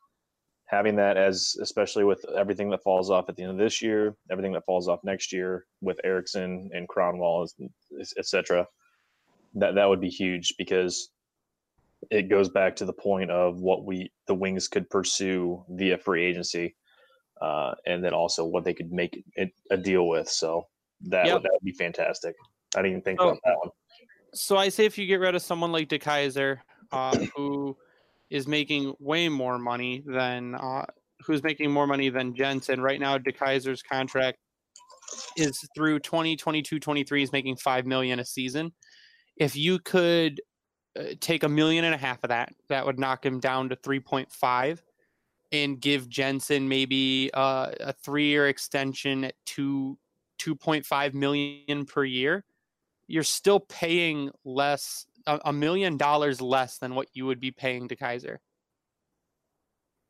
Having 0.67 0.95
that 0.95 1.17
as, 1.17 1.55
especially 1.61 2.03
with 2.03 2.23
everything 2.35 2.69
that 2.69 2.81
falls 2.83 3.09
off 3.11 3.29
at 3.29 3.35
the 3.35 3.43
end 3.43 3.51
of 3.51 3.57
this 3.57 3.81
year, 3.81 4.15
everything 4.31 4.53
that 4.53 4.65
falls 4.65 4.87
off 4.87 4.99
next 5.03 5.31
year 5.33 5.65
with 5.81 5.99
Ericsson 6.03 6.69
and 6.73 6.87
Kronwall, 6.87 7.47
etc. 8.17 8.65
That 9.55 9.75
that 9.75 9.87
would 9.87 10.01
be 10.01 10.09
huge 10.09 10.55
because 10.57 11.09
it 12.09 12.23
goes 12.29 12.49
back 12.49 12.75
to 12.77 12.85
the 12.85 12.93
point 12.93 13.31
of 13.31 13.59
what 13.59 13.85
we 13.85 14.11
the 14.27 14.33
Wings 14.33 14.67
could 14.67 14.89
pursue 14.89 15.63
via 15.69 15.97
free 15.97 16.25
agency, 16.25 16.75
uh, 17.41 17.73
and 17.85 18.03
then 18.03 18.13
also 18.13 18.45
what 18.45 18.63
they 18.63 18.73
could 18.73 18.91
make 18.91 19.23
it 19.35 19.51
a 19.69 19.77
deal 19.77 20.07
with. 20.07 20.27
So 20.27 20.67
that 21.09 21.25
Yep. 21.25 21.33
would, 21.33 21.43
that 21.43 21.51
would 21.53 21.63
be 21.63 21.71
fantastic. 21.71 22.35
I 22.75 22.79
didn't 22.79 22.91
even 22.91 23.01
think 23.03 23.19
Oh. 23.21 23.29
about 23.29 23.39
that 23.45 23.57
one. 23.59 23.69
so 24.33 24.57
I 24.57 24.69
say 24.69 24.85
if 24.85 24.97
you 24.97 25.05
get 25.05 25.19
rid 25.19 25.35
of 25.35 25.41
someone 25.43 25.71
like 25.71 25.89
DeKeyser, 25.89 26.59
uh, 26.91 27.17
who 27.35 27.77
is 28.31 28.47
making 28.47 28.95
way 28.99 29.29
more 29.29 29.59
money 29.59 30.03
than 30.05 30.55
uh, 30.55 30.85
who's 31.25 31.43
making 31.43 31.71
more 31.71 31.85
money 31.85 32.09
than 32.09 32.35
Jensen 32.35 32.81
right 32.81 32.99
now. 32.99 33.17
DeKeyser's 33.19 33.83
contract 33.83 34.39
is 35.37 35.57
through 35.75 35.99
2022 35.99 36.79
23 36.79 37.23
is 37.23 37.31
making 37.31 37.55
5 37.57 37.85
million 37.85 38.19
a 38.19 38.25
season 38.25 38.71
if 39.37 39.55
you 39.55 39.79
could 39.79 40.41
uh, 40.99 41.03
take 41.19 41.43
a 41.43 41.49
million 41.49 41.85
and 41.85 41.95
a 41.95 41.97
half 41.97 42.23
of 42.23 42.29
that 42.29 42.53
that 42.69 42.85
would 42.85 42.99
knock 42.99 43.25
him 43.25 43.39
down 43.39 43.69
to 43.69 43.75
3.5 43.75 44.79
and 45.51 45.79
give 45.79 46.07
jensen 46.09 46.67
maybe 46.67 47.29
uh, 47.33 47.71
a 47.79 47.93
three-year 47.93 48.47
extension 48.47 49.23
at 49.23 49.35
2 49.45 49.97
2.5 50.39 51.13
million 51.13 51.85
per 51.85 52.03
year 52.03 52.43
you're 53.07 53.23
still 53.23 53.59
paying 53.59 54.29
less 54.45 55.05
a, 55.25 55.53
million 55.53 55.95
dollars 55.95 56.41
less 56.41 56.77
than 56.79 56.95
what 56.95 57.07
you 57.13 57.25
would 57.25 57.39
be 57.39 57.51
paying 57.51 57.87
to 57.87 57.95
kaiser 57.95 58.39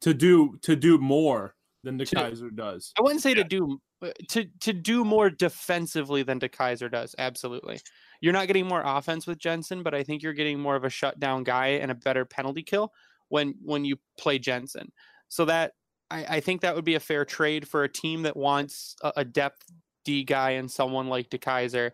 To 0.01 0.13
do 0.13 0.57
to 0.63 0.75
do 0.75 0.97
more 0.97 1.55
than 1.83 1.97
the 1.97 2.05
To- 2.05 2.15
Kaiser 2.15 2.49
does. 2.49 2.93
I 2.97 3.01
wouldn't 3.01 3.21
say 3.21 3.33
to 3.33 3.43
do 3.43 3.79
uh, 4.01 4.11
to 4.29 4.45
to 4.61 4.73
do 4.73 5.03
more 5.05 5.29
defensively 5.29 6.23
than 6.23 6.39
the 6.39 6.49
DeKeyser 6.49 6.91
does. 6.91 7.15
Absolutely, 7.17 7.79
you're 8.23 8.31
not 8.31 8.47
getting 8.47 8.65
more 8.65 8.81
offense 8.85 9.27
with 9.27 9.37
Jensen, 9.37 9.83
but 9.83 9.93
I 9.93 10.01
think 10.01 10.23
you're 10.23 10.31
getting 10.31 10.57
more 10.57 10.77
of 10.77 10.85
a 10.85 10.89
shutdown 10.89 11.43
guy 11.43 11.67
and 11.81 11.91
a 11.91 11.95
better 11.95 12.23
penalty 12.23 12.63
kill 12.63 12.93
when 13.27 13.53
when 13.61 13.83
you 13.83 13.97
play 14.17 14.39
Jensen. 14.39 14.93
So 15.27 15.43
that 15.43 15.73
I, 16.09 16.37
I 16.37 16.39
think 16.39 16.61
that 16.61 16.73
would 16.73 16.85
be 16.85 16.95
a 16.95 17.01
fair 17.01 17.25
trade 17.25 17.67
for 17.67 17.83
a 17.83 17.89
team 17.89 18.21
that 18.21 18.37
wants 18.37 18.95
a, 19.03 19.11
a 19.17 19.25
depth 19.25 19.65
D 20.05 20.23
guy 20.23 20.51
and 20.51 20.71
someone 20.71 21.07
like 21.09 21.29
DeKeyser 21.31 21.91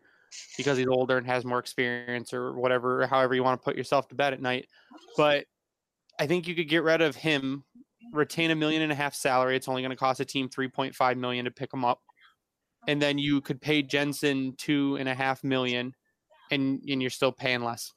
because 0.56 0.78
he's 0.78 0.86
older 0.86 1.18
and 1.18 1.26
has 1.26 1.46
more 1.46 1.58
experience 1.58 2.32
or 2.32 2.54
whatever, 2.54 3.08
however 3.08 3.34
you 3.34 3.44
want 3.44 3.60
to 3.60 3.66
put 3.66 3.76
yourself 3.76 4.08
to 4.10 4.16
bed 4.16 4.32
at 4.32 4.40
night. 4.40 4.68
But 5.18 5.46
I 6.20 6.28
think 6.28 6.48
you 6.48 6.54
could 6.54 6.70
get 6.70 6.84
rid 6.84 7.02
of 7.02 7.16
him, 7.16 7.64
retain 8.14 8.52
a 8.52 8.56
million 8.56 8.84
and 8.84 8.92
a 8.92 8.96
half 8.96 9.16
salary. 9.16 9.56
It's 9.56 9.68
only 9.68 9.82
going 9.82 9.90
to 9.90 9.96
cost 9.96 10.20
a 10.20 10.26
team 10.26 10.48
3.5 10.48 11.18
million 11.18 11.46
to 11.46 11.52
pick 11.52 11.74
him 11.74 11.84
up. 11.84 12.02
And 12.88 13.02
then 13.02 13.18
you 13.18 13.42
could 13.42 13.60
pay 13.60 13.82
Jensen 13.82 14.54
two 14.60 14.96
and 15.00 15.10
a 15.10 15.16
half 15.16 15.44
million 15.44 15.96
and, 16.52 16.82
and 16.88 17.02
you're 17.02 17.10
still 17.10 17.32
paying 17.32 17.64
less. 17.64 17.94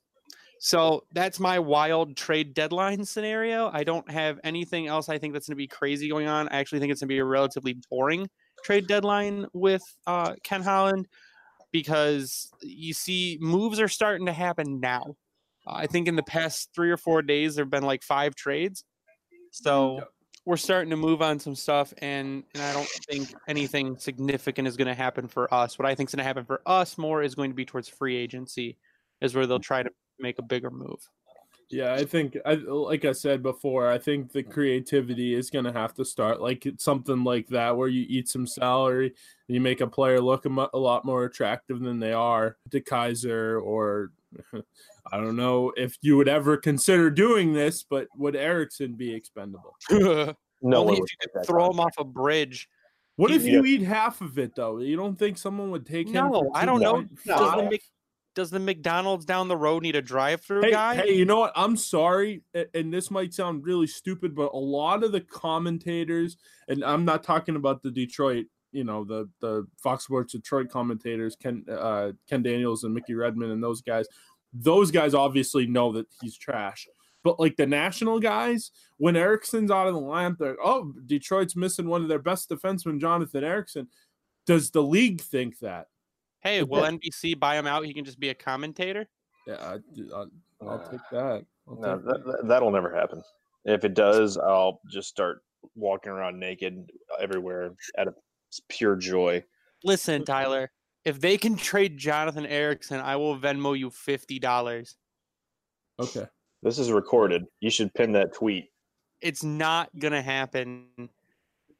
So 0.58 1.02
that's 1.12 1.40
my 1.40 1.58
wild 1.58 2.16
trade 2.16 2.54
deadline 2.54 3.04
scenario. 3.04 3.68
I 3.72 3.82
don't 3.82 4.08
have 4.08 4.38
anything 4.44 4.86
else 4.86 5.08
I 5.08 5.18
think 5.18 5.32
that's 5.32 5.48
going 5.48 5.56
to 5.56 5.56
be 5.56 5.66
crazy 5.66 6.08
going 6.08 6.28
on. 6.28 6.48
I 6.50 6.58
actually 6.58 6.78
think 6.78 6.92
it's 6.92 7.00
going 7.00 7.08
to 7.08 7.14
be 7.14 7.18
a 7.18 7.24
relatively 7.24 7.76
boring 7.90 8.28
trade 8.64 8.86
deadline 8.86 9.46
with 9.52 9.82
uh, 10.06 10.34
Ken 10.44 10.62
Holland 10.62 11.08
because 11.72 12.48
you 12.60 12.94
see 12.94 13.38
moves 13.40 13.80
are 13.80 13.88
starting 13.88 14.26
to 14.26 14.32
happen 14.32 14.78
now. 14.78 15.16
Uh, 15.66 15.72
I 15.74 15.86
think 15.88 16.06
in 16.06 16.14
the 16.14 16.22
past 16.22 16.70
three 16.72 16.92
or 16.92 16.96
four 16.96 17.22
days 17.22 17.56
there 17.56 17.64
have 17.64 17.70
been 17.70 17.82
like 17.82 18.04
five 18.04 18.36
trades, 18.36 18.84
so. 19.50 20.04
We're 20.44 20.56
starting 20.56 20.90
to 20.90 20.96
move 20.96 21.22
on 21.22 21.38
some 21.38 21.54
stuff, 21.54 21.94
and 21.98 22.42
and 22.54 22.62
I 22.62 22.72
don't 22.72 22.88
think 23.08 23.32
anything 23.46 23.96
significant 23.96 24.66
is 24.66 24.76
going 24.76 24.88
to 24.88 24.94
happen 24.94 25.28
for 25.28 25.52
us. 25.54 25.78
What 25.78 25.86
I 25.86 25.94
think 25.94 26.10
is 26.10 26.14
going 26.14 26.22
to 26.22 26.26
happen 26.26 26.44
for 26.44 26.62
us 26.66 26.98
more 26.98 27.22
is 27.22 27.34
going 27.34 27.50
to 27.50 27.54
be 27.54 27.64
towards 27.64 27.88
free 27.88 28.16
agency, 28.16 28.76
is 29.20 29.34
where 29.34 29.46
they'll 29.46 29.60
try 29.60 29.82
to 29.82 29.90
make 30.18 30.38
a 30.38 30.42
bigger 30.42 30.70
move. 30.70 31.08
Yeah, 31.72 31.94
I 31.94 32.04
think 32.04 32.36
I 32.44 32.54
like 32.54 33.06
I 33.06 33.12
said 33.12 33.42
before, 33.42 33.88
I 33.88 33.96
think 33.96 34.30
the 34.30 34.42
creativity 34.42 35.34
is 35.34 35.48
going 35.48 35.64
to 35.64 35.72
have 35.72 35.94
to 35.94 36.04
start 36.04 36.42
like 36.42 36.66
something 36.76 37.24
like 37.24 37.48
that 37.48 37.74
where 37.74 37.88
you 37.88 38.04
eat 38.08 38.28
some 38.28 38.46
salary 38.46 39.06
and 39.06 39.54
you 39.54 39.60
make 39.60 39.80
a 39.80 39.86
player 39.86 40.20
look 40.20 40.44
a, 40.44 40.78
lot 40.78 41.04
more 41.06 41.24
attractive 41.24 41.80
than 41.80 41.98
they 41.98 42.12
are. 42.12 42.58
DeKeyser 42.68 43.62
or 43.62 44.10
I 45.12 45.16
don't 45.16 45.36
know 45.36 45.72
if 45.76 45.96
you 46.02 46.16
would 46.16 46.28
ever 46.28 46.56
consider 46.56 47.10
doing 47.10 47.52
this, 47.52 47.82
but 47.82 48.08
would 48.16 48.36
Ericsson 48.36 48.94
be 48.94 49.14
expendable? 49.14 49.76
No 50.64 50.82
Only 50.82 50.92
if 50.92 50.98
you 51.00 51.28
could 51.32 51.44
throw 51.44 51.68
him 51.68 51.80
off 51.80 51.94
a 51.98 52.04
bridge. 52.04 52.68
What 53.16 53.32
if 53.32 53.42
Yeah. 53.44 53.54
you 53.54 53.64
eat 53.64 53.82
half 53.82 54.20
of 54.20 54.38
it 54.38 54.54
though? 54.54 54.78
You 54.78 54.96
don't 54.96 55.18
think 55.18 55.36
someone 55.36 55.72
would 55.72 55.84
take 55.84 56.06
him? 56.06 56.30
No, 56.30 56.52
I 56.54 56.64
don't 56.64 56.80
know. 56.80 57.02
2.5? 57.02 57.24
Does 57.26 57.54
the, 57.56 57.62
Mc, 57.68 57.82
does 58.36 58.50
the 58.50 58.60
McDonald's 58.60 59.24
down 59.24 59.48
the 59.48 59.56
road 59.56 59.82
need 59.82 59.96
a 59.96 60.02
drive-through 60.02 60.62
Hey, 60.62 60.70
guy? 60.70 60.94
hey, 60.96 61.14
you 61.14 61.24
know 61.24 61.40
what? 61.40 61.52
I'm 61.56 61.76
sorry, 61.76 62.42
and 62.74 62.94
this 62.94 63.10
might 63.10 63.34
sound 63.34 63.64
really 63.64 63.88
stupid, 63.88 64.36
but 64.36 64.52
a 64.54 64.56
lot 64.56 65.02
of 65.02 65.10
the 65.10 65.20
commentators, 65.20 66.36
and 66.68 66.84
I'm 66.84 67.04
not 67.04 67.24
talking 67.24 67.56
about 67.56 67.82
the 67.82 67.90
Detroit, 67.90 68.46
you 68.72 68.84
know, 68.84 69.04
the 69.04 69.28
the 69.40 69.66
Fox 69.78 70.04
Sports 70.04 70.32
Detroit 70.32 70.68
commentators, 70.70 71.36
Ken 71.36 71.64
uh, 71.70 72.12
Ken 72.28 72.42
Daniels 72.42 72.84
and 72.84 72.94
Mickey 72.94 73.14
Redmond 73.14 73.52
and 73.52 73.62
those 73.62 73.82
guys. 73.82 74.06
Those 74.52 74.90
guys 74.90 75.14
obviously 75.14 75.66
know 75.66 75.92
that 75.92 76.06
he's 76.20 76.36
trash. 76.36 76.86
But 77.24 77.38
like 77.38 77.56
the 77.56 77.66
national 77.66 78.18
guys, 78.18 78.72
when 78.98 79.16
Ericsson's 79.16 79.70
out 79.70 79.86
of 79.86 79.94
the 79.94 80.00
lineup, 80.00 80.38
they're 80.38 80.56
oh, 80.62 80.92
Detroit's 81.06 81.56
missing 81.56 81.86
one 81.86 82.02
of 82.02 82.08
their 82.08 82.18
best 82.18 82.50
defensemen, 82.50 83.00
Jonathan 83.00 83.44
Ericsson. 83.44 83.88
Does 84.46 84.70
the 84.70 84.82
league 84.82 85.20
think 85.20 85.58
that? 85.60 85.86
Hey, 86.40 86.64
will 86.64 86.82
NBC 86.82 87.38
buy 87.38 87.56
him 87.56 87.68
out? 87.68 87.84
He 87.84 87.94
can 87.94 88.04
just 88.04 88.18
be 88.18 88.30
a 88.30 88.34
commentator. 88.34 89.06
Yeah, 89.46 89.54
I, 89.60 89.78
I'll, 90.14 90.30
I'll 90.68 90.90
take 90.90 91.00
that. 91.12 91.44
I'll 91.68 91.76
No, 91.76 91.96
take 91.96 92.06
that, 92.06 92.26
that, 92.26 92.48
that'll 92.48 92.72
never 92.72 92.92
happen. 92.92 93.22
If 93.64 93.84
it 93.84 93.94
does, 93.94 94.36
I'll 94.36 94.80
just 94.90 95.08
start 95.08 95.42
walking 95.76 96.10
around 96.10 96.40
naked 96.40 96.90
everywhere 97.20 97.74
out 97.96 98.08
of 98.58 98.68
pure 98.68 98.96
joy. 98.96 99.44
Listen, 99.84 100.24
Tyler, 100.24 100.70
if 101.04 101.20
they 101.20 101.36
can 101.36 101.56
trade 101.56 101.96
Jonathan 101.98 102.46
Ericsson, 102.46 103.00
I 103.00 103.16
will 103.16 103.38
Venmo 103.38 103.78
you 103.78 103.90
fifty 103.90 104.38
dollars. 104.38 104.96
Okay. 106.00 106.26
This 106.62 106.78
is 106.78 106.92
recorded. 106.92 107.44
You 107.60 107.70
should 107.70 107.92
pin 107.94 108.12
that 108.12 108.32
tweet. 108.34 108.66
It's 109.20 109.42
not 109.42 109.90
gonna 109.98 110.22
happen. 110.22 110.86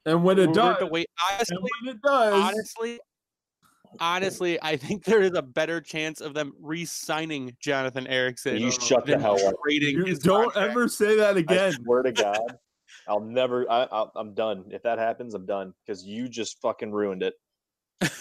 And 0.05 0.25
when 0.25 0.39
it 0.39 0.49
We're 0.49 0.55
does, 0.55 0.77
gonna 0.81 0.91
wait. 0.91 1.07
and 1.31 1.37
Honestly, 1.39 1.57
when 1.61 1.95
it 1.95 2.03
does, 2.03 2.35
honestly, 2.35 3.01
honestly, 4.01 4.59
I 4.63 4.77
think 4.77 5.05
there 5.05 5.21
is 5.23 5.33
a 5.35 5.43
better 5.43 5.81
chance 5.81 6.21
of 6.21 6.35
them 6.35 6.53
re-signing 6.61 7.57
Jonathan 7.61 8.07
Ericsson. 8.09 8.57
You 8.59 8.73
shut 8.73 9.07
the 9.07 9.13
than 9.13 9.21
hell 9.21 9.45
up. 9.47 9.55
trading 9.65 10.05
you 10.05 10.17
don't 10.17 10.53
contract. 10.53 10.71
ever 10.71 10.89
say 10.89 11.17
that 11.17 11.37
I 11.37 11.41
again. 11.41 11.73
swear 11.85 12.03
to 12.03 12.11
God, 12.13 12.59
I'll 13.09 13.21
never. 13.21 13.71
I, 13.71 13.85
I, 13.85 14.07
I'm 14.17 14.35
done. 14.35 14.65
If 14.71 14.83
that 14.83 14.99
happens, 14.99 15.35
I'm 15.35 15.47
done 15.47 15.75
because 15.85 16.05
you 16.05 16.29
just 16.29 16.61
fucking 16.61 16.93
ruined 16.93 17.23
it. 17.23 17.35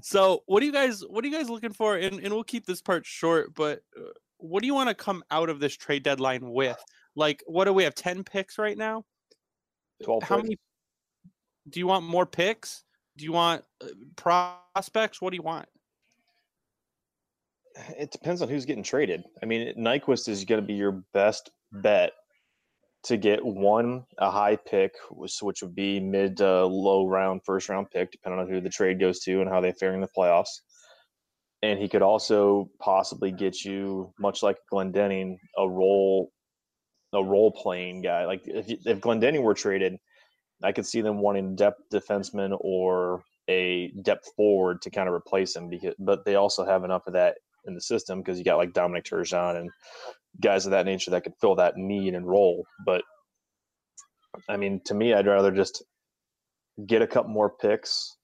So, 0.00 0.42
what 0.46 0.60
do 0.60 0.66
you 0.66 0.72
guys 0.72 1.02
what 1.06 1.24
are 1.24 1.28
you 1.28 1.36
guys 1.36 1.50
looking 1.50 1.72
for? 1.72 1.96
And 1.96 2.20
and 2.20 2.32
we'll 2.32 2.44
keep 2.44 2.66
this 2.66 2.80
part 2.80 3.04
short, 3.04 3.54
but 3.54 3.82
uh, 3.96 4.10
what 4.38 4.60
do 4.60 4.66
you 4.66 4.74
want 4.74 4.88
to 4.88 4.94
come 4.94 5.22
out 5.30 5.48
of 5.48 5.60
this 5.60 5.76
trade 5.76 6.02
deadline 6.02 6.50
with? 6.50 6.82
Like, 7.14 7.42
what 7.46 7.66
do 7.66 7.72
we 7.72 7.84
have? 7.84 7.94
Ten 7.94 8.24
picks 8.24 8.58
right 8.58 8.76
now. 8.76 9.04
Twelve. 10.02 10.22
How 10.22 10.36
picks. 10.36 10.44
many? 10.44 10.58
Do 11.68 11.80
you 11.80 11.86
want 11.86 12.04
more 12.04 12.26
picks? 12.26 12.84
Do 13.16 13.24
you 13.24 13.32
want 13.32 13.64
uh, 13.82 13.88
prospects? 14.16 15.20
What 15.20 15.30
do 15.30 15.36
you 15.36 15.42
want? 15.42 15.66
It 17.98 18.10
depends 18.10 18.42
on 18.42 18.48
who's 18.48 18.66
getting 18.66 18.82
traded. 18.82 19.24
I 19.42 19.46
mean, 19.46 19.74
Nyquist 19.78 20.28
is 20.28 20.44
going 20.44 20.60
to 20.60 20.66
be 20.66 20.74
your 20.74 21.02
best 21.14 21.50
bet 21.72 22.12
to 23.04 23.16
get 23.16 23.44
one 23.44 24.04
a 24.18 24.30
high 24.30 24.56
pick, 24.56 24.94
which 25.10 25.38
which 25.42 25.62
would 25.62 25.74
be 25.74 25.98
mid 26.00 26.36
to 26.36 26.64
low 26.66 27.06
round 27.06 27.42
first 27.44 27.68
round 27.68 27.90
pick, 27.90 28.12
depending 28.12 28.40
on 28.40 28.48
who 28.48 28.60
the 28.60 28.70
trade 28.70 29.00
goes 29.00 29.20
to 29.20 29.40
and 29.40 29.50
how 29.50 29.60
they 29.60 29.72
fare 29.72 29.94
in 29.94 30.00
the 30.00 30.08
playoffs. 30.16 30.60
And 31.62 31.78
he 31.78 31.88
could 31.88 32.02
also 32.02 32.68
possibly 32.80 33.30
get 33.30 33.64
you, 33.64 34.12
much 34.18 34.42
like 34.42 34.58
Glendening, 34.72 35.36
a 35.58 35.68
role 35.68 36.32
a 37.12 37.22
role 37.22 37.50
playing 37.50 38.02
guy. 38.02 38.24
Like 38.24 38.42
if 38.46 38.66
if 38.68 39.00
Glendening 39.00 39.42
were 39.42 39.54
traded, 39.54 39.96
I 40.62 40.72
could 40.72 40.86
see 40.86 41.00
them 41.00 41.18
wanting 41.18 41.56
depth 41.56 41.82
defenseman 41.92 42.56
or 42.60 43.22
a 43.48 43.88
depth 44.02 44.30
forward 44.36 44.80
to 44.82 44.90
kind 44.90 45.08
of 45.08 45.14
replace 45.14 45.56
him. 45.56 45.68
Because 45.68 45.94
but 45.98 46.24
they 46.24 46.36
also 46.36 46.64
have 46.64 46.84
enough 46.84 47.06
of 47.06 47.14
that 47.14 47.36
in 47.66 47.74
the 47.74 47.80
system 47.80 48.20
because 48.20 48.38
you 48.38 48.44
got 48.44 48.56
like 48.56 48.72
Dominic 48.72 49.04
Turgeon 49.04 49.56
and 49.56 49.70
guys 50.40 50.66
of 50.66 50.72
that 50.72 50.86
nature 50.86 51.10
that 51.10 51.24
could 51.24 51.34
fill 51.40 51.54
that 51.56 51.76
need 51.76 52.14
and 52.14 52.26
role. 52.26 52.64
But 52.84 53.02
I 54.48 54.56
mean, 54.56 54.80
to 54.86 54.94
me, 54.94 55.14
I'd 55.14 55.26
rather 55.26 55.50
just 55.50 55.82
get 56.86 57.02
a 57.02 57.06
couple 57.06 57.30
more 57.30 57.50
picks 57.50 58.16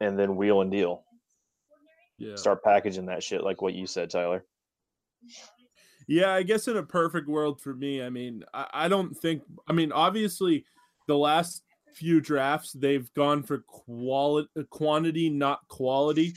and 0.00 0.18
then 0.18 0.36
wheel 0.36 0.60
and 0.60 0.70
deal. 0.70 1.04
Yeah. 2.18 2.36
Start 2.36 2.62
packaging 2.62 3.06
that 3.06 3.22
shit 3.22 3.42
like 3.42 3.62
what 3.62 3.74
you 3.74 3.86
said, 3.86 4.10
Tyler. 4.10 4.44
Yeah, 6.06 6.34
I 6.34 6.42
guess 6.42 6.68
in 6.68 6.76
a 6.76 6.82
perfect 6.82 7.28
world 7.28 7.60
for 7.60 7.74
me, 7.74 8.02
I 8.02 8.10
mean, 8.10 8.42
I, 8.52 8.66
I 8.72 8.88
don't 8.88 9.14
think. 9.14 9.42
I 9.68 9.72
mean, 9.72 9.92
obviously, 9.92 10.64
the 11.06 11.16
last 11.16 11.62
few 11.94 12.20
drafts 12.20 12.72
they've 12.72 13.12
gone 13.14 13.42
for 13.42 13.64
quality, 13.66 14.48
quantity, 14.70 15.30
not 15.30 15.60
quality, 15.68 16.34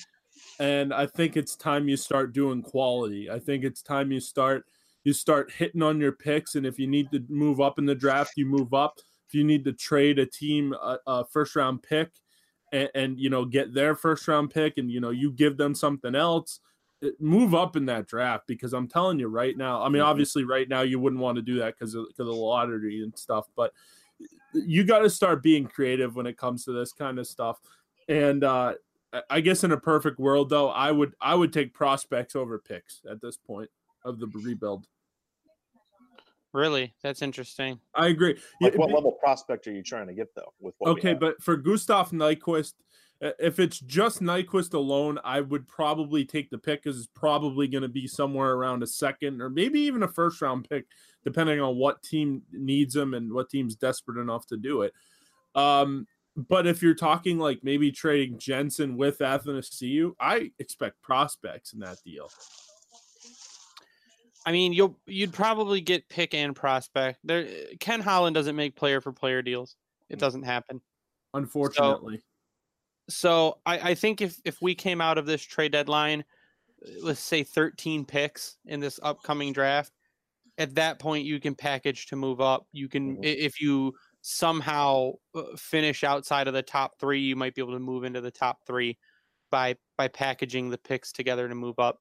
and 0.60 0.94
I 0.94 1.06
think 1.08 1.36
it's 1.38 1.56
time 1.56 1.88
you 1.90 1.98
start 1.98 2.34
doing 2.34 2.62
quality. 2.62 3.30
I 3.30 3.40
think 3.40 3.64
it's 3.64 3.82
time 3.82 4.12
you 4.12 4.20
start 4.20 4.66
you 5.04 5.12
start 5.14 5.52
hitting 5.52 5.82
on 5.82 6.00
your 6.00 6.14
picks, 6.14 6.56
and 6.56 6.66
if 6.66 6.80
you 6.80 6.88
need 6.88 7.12
to 7.12 7.24
move 7.28 7.60
up 7.60 7.78
in 7.80 7.86
the 7.86 7.96
draft, 7.96 8.34
you 8.38 8.46
move 8.46 8.74
up. 8.74 9.00
If 9.28 9.34
you 9.34 9.44
need 9.44 9.66
to 9.66 9.74
trade 9.74 10.20
a 10.20 10.26
team 10.26 10.74
a, 10.74 11.00
a 11.08 11.26
first 11.26 11.56
round 11.56 11.84
pick, 11.84 12.12
and, 12.72 12.90
and 12.96 13.20
you 13.20 13.30
know 13.30 13.46
get 13.46 13.74
their 13.74 13.96
first 13.96 14.28
round 14.28 14.52
pick, 14.52 14.78
and 14.78 14.90
you 14.92 15.00
know 15.02 15.10
you 15.10 15.32
give 15.32 15.58
them 15.58 15.76
something 15.76 16.16
else 16.16 16.60
move 17.20 17.54
up 17.54 17.76
in 17.76 17.86
that 17.86 18.08
draft 18.08 18.48
because 18.48 18.72
I'm 18.74 18.88
telling 18.88 19.20
you 19.20 19.28
right 19.28 19.58
now. 19.58 19.84
I 19.84 19.90
mean, 19.90 20.02
Mhm. 20.02 20.06
obviously, 20.06 20.46
right 20.46 20.70
now 20.70 20.84
you 20.84 21.00
wouldn't 21.00 21.22
want 21.22 21.36
to 21.36 21.42
do 21.42 21.56
that 21.60 21.74
because 21.78 21.96
of, 21.96 22.06
'cause 22.06 22.20
of 22.20 22.28
the 22.28 22.34
lottery 22.34 23.04
and 23.04 23.18
stuff, 23.18 23.50
but 23.58 23.74
you 24.54 24.84
got 24.84 25.00
to 25.00 25.10
start 25.10 25.44
being 25.44 25.66
creative 25.68 26.16
when 26.16 26.26
it 26.26 26.38
comes 26.38 26.64
to 26.66 26.72
this 26.72 26.94
kind 26.94 27.20
of 27.20 27.28
stuff. 27.28 27.60
And 28.08 28.44
uh, 28.44 28.76
I- 29.13 29.21
I 29.30 29.41
guess 29.41 29.63
in 29.63 29.71
a 29.71 29.80
perfect 29.80 30.19
world, 30.19 30.49
though, 30.49 30.69
I 30.69 30.91
would 30.91 31.13
I 31.21 31.36
would 31.36 31.54
take 31.54 31.73
prospects 31.73 32.36
over 32.36 32.60
picks 32.60 33.02
at 33.10 33.21
this 33.21 33.38
point 33.38 33.69
of 34.04 34.19
the 34.19 34.28
rebuild. 34.28 34.88
Really, 36.52 36.93
that's 37.02 37.21
interesting. 37.21 37.80
I 37.95 38.08
agree. 38.08 38.39
Like, 38.62 38.76
what 38.76 38.89
be- 38.89 38.93
level 38.93 39.12
prospect 39.13 39.67
are 39.67 39.71
you 39.71 39.82
trying 39.82 40.08
to 40.08 40.13
get 40.13 40.34
though? 40.36 40.54
With 40.60 40.76
what 40.78 40.91
Okay, 40.91 41.13
but 41.13 41.41
for 41.41 41.56
Gustav 41.58 42.12
Nyquist, 42.12 42.73
uh, 43.23 43.32
if 43.39 43.60
it's 43.60 43.80
just 43.80 44.21
Nyquist 44.21 44.73
alone, 44.76 45.17
I 45.23 45.41
would 45.41 45.67
probably 45.67 46.26
take 46.26 46.52
the 46.52 46.58
pick 46.60 46.84
because 46.84 46.97
it's 46.99 47.10
probably 47.15 47.67
going 47.67 47.82
to 47.82 47.88
be 47.88 48.08
somewhere 48.08 48.54
around 48.54 48.84
a 48.84 48.88
second 48.88 49.41
or 49.41 49.49
maybe 49.49 49.80
even 49.82 50.04
a 50.04 50.08
first 50.08 50.41
round 50.41 50.69
pick, 50.69 50.86
depending 51.23 51.60
on 51.60 51.78
what 51.78 52.04
team 52.04 52.43
needs 52.52 52.95
him 52.95 53.13
and 53.15 53.34
what 53.34 53.49
team's 53.49 53.76
desperate 53.76 54.21
enough 54.21 54.45
to 54.47 54.58
do 54.58 54.84
it. 54.84 54.93
Um, 55.56 56.06
but 56.36 56.65
if 56.65 56.82
you're 56.82 56.96
talking 56.96 57.38
like 57.38 57.60
maybe 57.63 57.91
trading 57.91 58.38
Jensen 58.39 58.98
with 58.98 59.19
Athanasiu, 59.19 60.13
I 60.19 60.52
expect 60.60 61.02
prospects 61.02 61.74
in 61.74 61.80
that 61.80 61.98
deal. 62.04 62.30
I 64.46 64.52
mean, 64.52 64.74
you'll 64.74 65.00
you'd 65.06 65.34
probably 65.34 65.80
get 65.80 66.10
pick 66.10 66.34
and 66.34 66.56
prospect. 66.56 67.19
There, 67.24 67.48
Ken 67.80 68.02
Holland 68.02 68.34
doesn't 68.34 68.56
make 68.56 68.76
player 68.76 69.00
for 69.00 69.12
player 69.12 69.41
deals. 69.41 69.76
It 70.10 70.19
doesn't 70.19 70.43
happen. 70.43 70.82
Unfortunately. 71.34 72.17
So, 73.10 73.10
so 73.10 73.58
I, 73.65 73.91
I 73.91 73.96
think 73.96 74.22
if 74.22 74.39
if 74.43 74.62
we 74.62 74.76
came 74.76 75.02
out 75.02 75.17
of 75.17 75.26
this 75.26 75.41
trade 75.41 75.72
deadline, 75.72 76.26
let's 77.02 77.19
say 77.19 77.43
13 77.43 78.06
picks 78.06 78.58
in 78.65 78.80
this 78.80 79.00
upcoming 79.02 79.54
draft, 79.54 79.93
at 80.58 80.76
that 80.76 81.00
point 81.00 81.26
you 81.26 81.39
can 81.39 81.56
package 81.56 82.08
to 82.08 82.15
move 82.15 82.41
up. 82.41 82.67
You 82.72 82.89
can 82.89 83.17
Mhm. 83.17 83.24
if 83.24 83.62
you 83.62 83.93
somehow 84.24 85.12
uh, 85.36 85.44
finish 85.58 86.04
outside 86.04 86.48
of 86.48 86.54
the 86.54 86.62
top 86.64 86.98
three, 86.98 87.20
you 87.20 87.36
might 87.36 87.54
be 87.54 87.62
able 87.62 87.74
to 87.74 87.80
move 87.80 88.06
into 88.06 88.22
the 88.22 88.32
top 88.32 88.60
three 88.66 88.98
by 89.52 89.76
by 89.98 90.08
packaging 90.08 90.70
the 90.70 90.78
picks 90.78 91.12
together 91.12 91.48
to 91.48 91.54
move 91.54 91.78
up. 91.78 92.00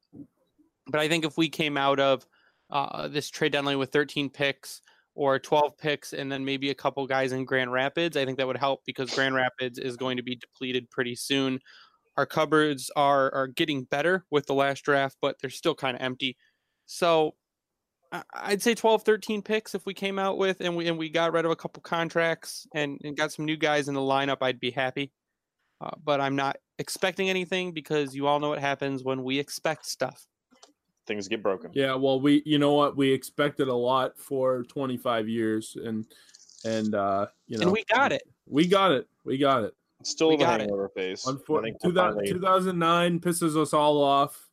But 0.86 1.00
I 1.00 1.08
think 1.08 1.24
if 1.24 1.36
we 1.36 1.48
came 1.48 1.76
out 1.76 2.00
of 2.00 2.24
uh, 2.70 3.08
this 3.08 3.28
trade 3.28 3.52
deadline 3.52 3.78
with 3.78 3.92
13 3.92 4.30
picks 4.30 4.82
or 5.14 5.38
12 5.38 5.76
picks 5.76 6.12
and 6.14 6.32
then 6.32 6.44
maybe 6.44 6.70
a 6.70 6.74
couple 6.74 7.06
guys 7.06 7.32
in 7.32 7.44
Grand 7.44 7.72
Rapids, 7.72 8.16
I 8.16 8.24
think 8.24 8.38
that 8.38 8.46
would 8.46 8.56
help 8.56 8.80
because 8.86 9.14
Grand 9.14 9.34
Rapids 9.34 9.78
is 9.78 9.96
going 9.96 10.16
to 10.16 10.22
be 10.22 10.36
depleted 10.36 10.88
pretty 10.90 11.16
soon. 11.16 11.58
Our 12.16 12.26
cupboards 12.26 12.90
are 12.94 13.34
are 13.34 13.48
getting 13.48 13.82
better 13.82 14.24
with 14.30 14.46
the 14.46 14.54
last 14.54 14.84
draft, 14.84 15.16
but 15.20 15.36
they're 15.40 15.50
still 15.50 15.74
kind 15.74 15.96
of 15.96 16.02
empty. 16.02 16.36
So 16.86 17.34
I'd 18.34 18.62
say 18.62 18.74
12, 18.74 19.02
13 19.04 19.42
picks 19.42 19.74
if 19.74 19.86
we 19.86 19.94
came 19.94 20.18
out 20.18 20.36
with 20.38 20.60
and 20.60 20.76
we 20.76 20.86
and 20.88 20.98
we 20.98 21.08
got 21.08 21.32
rid 21.32 21.44
of 21.44 21.50
a 21.50 21.56
couple 21.56 21.80
contracts 21.82 22.66
and, 22.74 23.00
and 23.04 23.16
got 23.16 23.32
some 23.32 23.44
new 23.46 23.56
guys 23.56 23.88
in 23.88 23.94
the 23.94 24.00
lineup, 24.00 24.38
I'd 24.42 24.60
be 24.60 24.70
happy. 24.70 25.12
Uh, 25.80 25.90
but 26.04 26.20
I'm 26.20 26.36
not 26.36 26.56
expecting 26.78 27.28
anything 27.30 27.72
because 27.72 28.14
you 28.14 28.26
all 28.26 28.38
know 28.38 28.50
what 28.50 28.58
happens 28.60 29.02
when 29.02 29.24
we 29.24 29.38
expect 29.38 29.86
stuff. 29.86 30.26
Things 31.06 31.26
get 31.26 31.42
broken. 31.42 31.70
Yeah, 31.74 31.94
well, 31.96 32.20
we 32.20 32.42
you 32.46 32.58
know 32.58 32.72
what 32.74 32.96
we 32.96 33.10
expected 33.12 33.66
a 33.68 33.74
lot 33.74 34.16
for 34.18 34.62
25 34.64 35.28
years, 35.28 35.76
and 35.82 36.04
and 36.64 36.94
uh, 36.94 37.26
you 37.48 37.58
know, 37.58 37.62
And 37.64 37.72
we 37.72 37.82
got 37.92 38.12
it. 38.12 38.22
we 38.46 38.68
got 38.68 38.92
it, 38.92 39.08
we 39.24 39.38
got 39.38 39.64
it. 39.64 39.74
Still 40.04 40.28
We 40.28 40.36
the 40.36 40.44
got 40.44 40.60
it. 40.60 40.64
hangover 40.64 40.88
phase. 40.90 41.24
I 41.26 41.30
Unfortunately, 41.30 41.76
finally- 41.94 42.26
2009 42.28 43.18
pisses 43.20 43.56
us 43.56 43.72
all 43.72 44.02
off, 44.02 44.48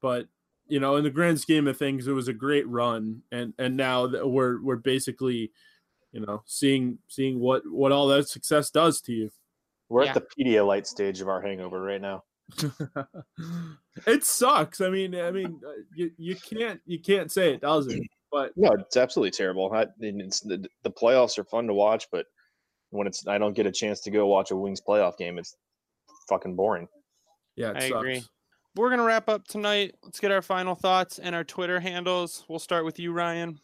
but 0.00 0.26
you 0.68 0.80
know, 0.80 0.96
in 0.96 1.04
the 1.04 1.10
grand 1.10 1.40
scheme 1.40 1.66
of 1.68 1.76
things, 1.76 2.06
it 2.06 2.12
was 2.12 2.28
a 2.28 2.32
great 2.32 2.68
run, 2.68 3.22
and 3.32 3.54
and 3.58 3.76
now 3.76 4.06
that 4.08 4.26
we're 4.28 4.62
we're 4.62 4.76
basically, 4.76 5.50
you 6.12 6.20
know, 6.20 6.42
seeing 6.46 6.98
seeing 7.08 7.40
what 7.40 7.62
what 7.70 7.92
all 7.92 8.08
that 8.08 8.28
success 8.28 8.70
does 8.70 9.00
to 9.02 9.12
you. 9.12 9.30
we're 9.88 10.04
Yeah. 10.04 10.10
at 10.10 10.14
the 10.14 10.44
Pedialyte 10.44 10.86
stage 10.86 11.20
of 11.20 11.28
our 11.28 11.40
hangover 11.40 11.80
right 11.80 12.00
now. 12.00 12.24
it 14.06 14.24
sucks. 14.24 14.80
I 14.80 14.88
mean, 14.90 15.14
I 15.14 15.30
mean, 15.30 15.60
uh, 15.66 15.70
you, 15.94 16.10
you 16.16 16.36
can't 16.36 16.80
you 16.86 16.98
can't 17.00 17.30
say 17.30 17.52
it 17.52 17.60
doesn't, 17.60 18.06
but 18.32 18.52
No, 18.56 18.70
it's 18.72 18.96
absolutely 18.96 19.32
terrible. 19.32 19.70
I, 19.72 19.82
and 20.00 20.20
it's 20.22 20.40
the, 20.40 20.66
the 20.82 20.90
playoffs 20.90 21.38
are 21.38 21.44
fun 21.44 21.66
to 21.66 21.74
watch, 21.74 22.06
but 22.10 22.26
when 22.90 23.06
it's 23.06 23.26
I 23.26 23.38
don't 23.38 23.54
get 23.54 23.66
a 23.66 23.72
chance 23.72 24.00
to 24.02 24.10
go 24.10 24.26
watch 24.26 24.50
a 24.50 24.56
Wings 24.56 24.80
playoff 24.80 25.16
game, 25.18 25.38
it's 25.38 25.56
fucking 26.28 26.56
boring. 26.56 26.88
yeah, 27.56 27.70
it 27.70 27.76
I 27.76 27.80
sucks. 27.88 27.92
agree. 27.92 28.22
We're 28.74 28.90
gonna 28.90 29.04
wrap 29.04 29.28
up 29.28 29.46
tonight. 29.48 29.94
Let's 30.02 30.20
get 30.20 30.30
our 30.30 30.42
final 30.42 30.74
thoughts 30.74 31.18
and 31.18 31.34
our 31.34 31.44
Twitter 31.44 31.80
handles. 31.80 32.44
We'll 32.48 32.58
start 32.58 32.84
with 32.84 32.98
you, 32.98 33.12
Ryan. 33.12 33.58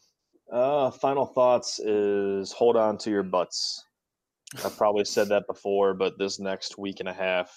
Uh, 0.51 0.91
final 0.91 1.27
thoughts 1.27 1.79
is 1.79 2.53
hold 2.53 2.77
on 2.77 2.99
to 2.99 3.11
your 3.11 3.23
butts. 3.23 3.85
I've 4.65 4.77
probably 4.77 5.05
said 5.05 5.29
that 5.29 5.47
before, 5.47 5.95
but 5.95 6.19
this 6.19 6.39
next 6.39 6.79
week 6.79 7.01
and 7.01 7.09
a 7.09 7.13
half, 7.13 7.57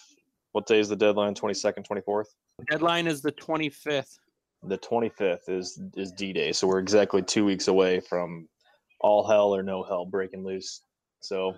what 0.51 0.65
day 0.65 0.79
is 0.79 0.89
the 0.89 0.95
deadline? 0.95 1.35
Twenty 1.35 1.53
second, 1.53 1.83
twenty 1.83 2.01
fourth. 2.01 2.33
Deadline 2.69 3.07
is 3.07 3.21
the 3.21 3.31
25th. 3.31 4.17
The 4.63 4.77
twenty 4.77 5.09
fifth 5.09 5.47
is 5.47 5.79
is 5.95 6.11
D 6.11 6.33
Day, 6.33 6.51
so 6.51 6.67
we're 6.67 6.79
exactly 6.79 7.21
two 7.21 7.45
weeks 7.45 7.67
away 7.67 7.99
from 7.99 8.47
all 9.01 9.27
hell 9.27 9.55
or 9.55 9.61
no 9.63 9.83
hell 9.83 10.05
breaking 10.05 10.43
loose. 10.43 10.81
So 11.21 11.53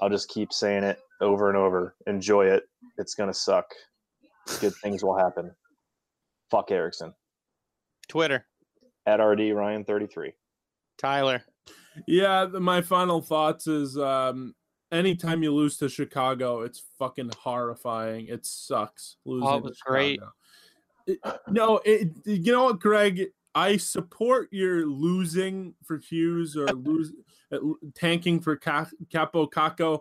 I'll 0.00 0.10
just 0.10 0.28
keep 0.28 0.52
saying 0.52 0.84
it 0.84 0.98
over 1.20 1.48
and 1.48 1.56
over. 1.56 1.94
Enjoy 2.06 2.46
it. 2.46 2.64
It's 2.98 3.14
gonna 3.14 3.34
suck. 3.34 3.66
Good 4.60 4.74
things 4.76 5.02
will 5.04 5.16
happen. 5.16 5.50
Fuck 6.50 6.70
Ericsson. 6.70 7.14
Twitter. 8.08 8.46
At 9.06 9.16
RD 9.20 9.52
Ryan 9.52 9.84
thirty 9.84 10.06
three. 10.06 10.32
Tyler. 10.98 11.42
Yeah, 12.06 12.44
the, 12.44 12.60
my 12.60 12.82
final 12.82 13.20
thoughts 13.20 13.66
is 13.66 13.98
um 13.98 14.54
anytime 14.92 15.42
you 15.42 15.52
lose 15.54 15.76
to 15.78 15.88
Chicago, 15.88 16.62
it's 16.62 16.82
fucking 16.98 17.30
horrifying. 17.38 18.26
It 18.28 18.46
sucks 18.46 19.16
losing. 19.24 19.48
Oh, 19.48 19.56
it 19.56 19.64
was 19.64 19.78
great. 19.80 20.20
It- 21.06 21.18
no, 21.48 21.80
it, 21.84 22.08
you 22.24 22.52
know 22.52 22.64
what, 22.64 22.80
Greg? 22.80 23.26
I 23.54 23.76
support 23.76 24.48
your 24.50 24.86
losing 24.86 25.74
for 25.84 25.98
Hughes 25.98 26.56
or 26.56 26.66
lose 26.66 27.12
tanking 27.94 28.40
for 28.40 28.56
Ca- 28.56 28.90
Kaapo 29.08 29.48
Kakko, 29.48 30.00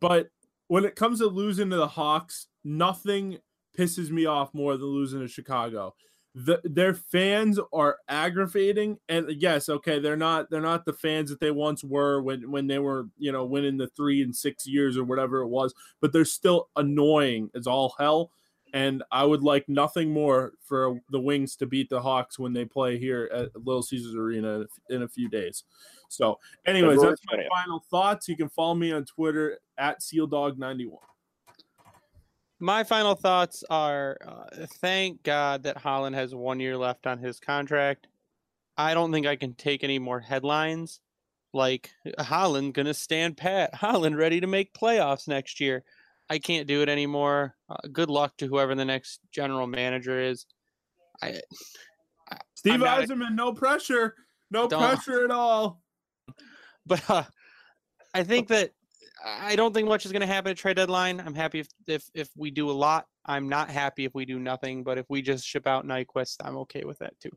but 0.00 0.28
when 0.68 0.84
it 0.84 0.94
comes 0.94 1.20
to 1.20 1.26
losing 1.26 1.70
to 1.70 1.76
the 1.76 1.88
Hawks, 1.88 2.48
nothing 2.64 3.38
pisses 3.76 4.10
me 4.10 4.26
off 4.26 4.52
more 4.54 4.76
than 4.76 4.86
losing 4.86 5.20
to 5.20 5.28
Chicago. 5.28 5.94
The, 6.34 6.60
their 6.64 6.92
fans 6.92 7.58
are 7.72 7.96
aggravating 8.08 8.98
and 9.08 9.30
yes 9.40 9.70
okay 9.70 9.98
they're 9.98 10.18
not 10.18 10.50
they're 10.50 10.60
not 10.60 10.84
the 10.84 10.92
fans 10.92 11.30
that 11.30 11.40
they 11.40 11.50
once 11.50 11.82
were 11.82 12.20
when 12.20 12.50
when 12.50 12.66
they 12.66 12.78
were 12.78 13.08
you 13.16 13.32
know 13.32 13.46
winning 13.46 13.78
the 13.78 13.86
three 13.86 14.20
and 14.20 14.36
six 14.36 14.66
years 14.66 14.98
or 14.98 15.04
whatever 15.04 15.40
it 15.40 15.48
was 15.48 15.72
but 16.02 16.12
they're 16.12 16.26
still 16.26 16.68
annoying 16.76 17.48
as 17.54 17.66
all 17.66 17.94
hell 17.98 18.32
and 18.74 19.02
i 19.10 19.24
would 19.24 19.42
like 19.42 19.66
nothing 19.66 20.12
more 20.12 20.52
for 20.60 21.00
the 21.10 21.18
wings 21.18 21.56
to 21.56 21.64
beat 21.64 21.88
the 21.88 22.02
hawks 22.02 22.38
when 22.38 22.52
they 22.52 22.66
play 22.66 22.98
here 22.98 23.30
at 23.32 23.56
little 23.64 23.82
caesars 23.82 24.14
arena 24.14 24.66
in 24.90 25.04
a 25.04 25.08
few 25.08 25.30
days. 25.30 25.64
So 26.08 26.38
anyways 26.66 27.00
that's 27.00 27.22
my 27.26 27.42
final 27.48 27.82
thoughts. 27.90 28.28
You 28.28 28.36
can 28.36 28.50
follow 28.50 28.74
me 28.74 28.92
on 28.92 29.06
twitter 29.06 29.58
at 29.78 30.00
sealdog91 30.00 30.98
My 32.58 32.84
final 32.84 33.14
thoughts 33.14 33.62
are 33.68 34.16
uh, 34.26 34.66
thank 34.80 35.22
God 35.22 35.64
that 35.64 35.76
Holland 35.76 36.16
has 36.16 36.34
one 36.34 36.58
year 36.60 36.76
left 36.76 37.06
on 37.06 37.18
his 37.18 37.38
contract. 37.38 38.06
I 38.76 38.94
don't 38.94 39.12
think 39.12 39.26
I 39.26 39.36
can 39.36 39.54
take 39.54 39.84
any 39.84 39.98
more 39.98 40.20
headlines 40.20 41.00
like 41.52 41.90
Holland 42.18 42.74
gonna 42.74 42.94
stand 42.94 43.36
pat. 43.36 43.74
Holland 43.74 44.16
ready 44.16 44.40
to 44.40 44.46
make 44.46 44.72
playoffs 44.74 45.28
next 45.28 45.60
year. 45.60 45.84
I 46.28 46.38
can't 46.38 46.66
do 46.66 46.82
it 46.82 46.88
anymore. 46.88 47.54
Uh, 47.68 47.76
good 47.92 48.10
luck 48.10 48.36
to 48.38 48.46
whoever 48.46 48.74
the 48.74 48.84
next 48.84 49.20
general 49.30 49.66
manager 49.66 50.20
is. 50.20 50.46
I 51.22 51.40
steve 52.54 52.80
not 52.80 53.08
a- 53.08 53.30
no 53.30 53.52
pressure 53.52 54.14
no 54.50 54.68
pressure 54.68 55.24
at 55.24 55.30
all 55.30 55.80
but 56.86 57.08
uh, 57.08 57.24
I 58.14 58.24
think 58.24 58.48
that 58.48 58.72
I 59.26 59.56
don't 59.56 59.74
think 59.74 59.88
much 59.88 60.06
is 60.06 60.12
going 60.12 60.20
to 60.20 60.26
happen 60.26 60.52
at 60.52 60.56
trade 60.56 60.76
deadline. 60.76 61.20
I'm 61.20 61.34
happy 61.34 61.58
if, 61.60 61.68
if 61.88 62.08
if 62.14 62.30
we 62.36 62.50
do 62.50 62.70
a 62.70 62.72
lot. 62.72 63.06
I'm 63.24 63.48
not 63.48 63.70
happy 63.70 64.04
if 64.04 64.14
we 64.14 64.24
do 64.24 64.38
nothing. 64.38 64.84
But 64.84 64.98
if 64.98 65.06
we 65.08 65.20
just 65.20 65.44
ship 65.44 65.66
out 65.66 65.84
Nyquist, 65.84 66.36
I'm 66.44 66.56
okay 66.58 66.84
with 66.84 66.98
that 67.00 67.18
too. 67.20 67.30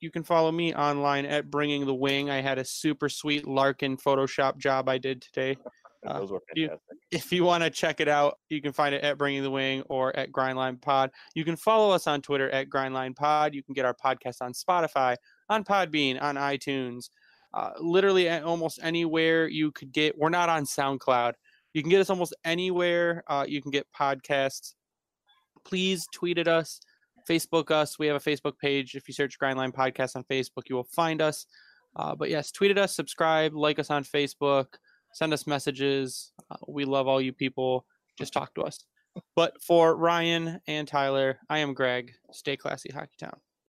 You 0.00 0.10
can 0.10 0.22
follow 0.22 0.52
me 0.52 0.74
online 0.74 1.24
at 1.24 1.50
Bringing 1.50 1.86
the 1.86 1.94
Wing. 1.94 2.28
I 2.28 2.42
had 2.42 2.58
a 2.58 2.64
super 2.64 3.08
sweet 3.08 3.46
Larkin 3.48 3.96
Photoshop 3.96 4.58
job 4.58 4.90
I 4.90 4.98
did 4.98 5.22
today. 5.22 5.56
Uh, 6.06 6.18
Those 6.20 6.32
were 6.32 6.42
you- 6.54 6.68
fantastic. 6.68 6.98
If 7.12 7.32
you 7.32 7.44
want 7.44 7.64
to 7.64 7.70
check 7.70 8.00
it 8.00 8.08
out, 8.08 8.38
you 8.50 8.60
can 8.60 8.72
find 8.72 8.94
it 8.94 9.02
at 9.02 9.16
Bringing 9.16 9.42
the 9.42 9.50
Wing 9.50 9.82
or 9.88 10.14
at 10.14 10.32
Grindline 10.32 10.80
Pod. 10.82 11.12
You 11.34 11.44
can 11.46 11.56
follow 11.56 11.92
us 11.94 12.06
on 12.06 12.20
Twitter 12.20 12.50
at 12.50 12.68
Grindline 12.68 13.16
Pod. 13.16 13.54
You 13.54 13.62
can 13.62 13.72
get 13.72 13.86
our 13.86 13.94
podcast 13.94 14.42
on 14.42 14.52
Spotify, 14.52 15.16
on 15.48 15.64
Podbean, 15.64 16.20
on 16.20 16.34
iTunes, 16.34 17.08
uh, 17.56 17.72
literally 17.80 18.28
almost 18.28 18.78
anywhere 18.82 19.48
you 19.48 19.72
could 19.72 19.90
get. 19.90 20.16
We're 20.18 20.28
not 20.28 20.50
on 20.50 20.64
SoundCloud. 20.64 21.32
You 21.72 21.82
can 21.82 21.90
get 21.90 22.02
us 22.02 22.10
almost 22.10 22.34
anywhere. 22.44 23.24
Uh, 23.26 23.46
you 23.48 23.62
can 23.62 23.70
get 23.70 23.86
podcasts. 23.98 24.74
Please 25.64 26.06
tweet 26.12 26.36
at 26.36 26.48
us, 26.48 26.80
Facebook 27.28 27.70
us. 27.70 27.98
We 27.98 28.08
have 28.08 28.16
a 28.16 28.20
Facebook 28.20 28.58
page. 28.58 28.94
If 28.94 29.08
you 29.08 29.14
search 29.14 29.38
Grindline 29.38 29.72
Podcast 29.72 30.16
on 30.16 30.24
Facebook, 30.24 30.68
you 30.68 30.76
will 30.76 30.84
find 30.84 31.22
us. 31.22 31.46
Uh, 31.96 32.14
but 32.14 32.28
yes, 32.28 32.52
tweet 32.52 32.70
at 32.70 32.78
us, 32.78 32.94
subscribe, 32.94 33.54
like 33.54 33.78
us 33.78 33.90
on 33.90 34.04
Facebook, 34.04 34.66
send 35.14 35.32
us 35.32 35.46
messages. 35.46 36.32
Uh, 36.50 36.56
we 36.68 36.84
love 36.84 37.08
all 37.08 37.22
you 37.22 37.32
people. 37.32 37.86
Just 38.18 38.34
talk 38.34 38.54
to 38.56 38.62
us. 38.62 38.84
But 39.34 39.62
for 39.62 39.96
Ryan 39.96 40.60
and 40.66 40.86
Tyler, 40.86 41.38
I 41.48 41.60
am 41.60 41.72
Greg. 41.72 42.12
Stay 42.32 42.58
classy, 42.58 42.92
Hockey 42.92 43.16
Town. 43.18 43.40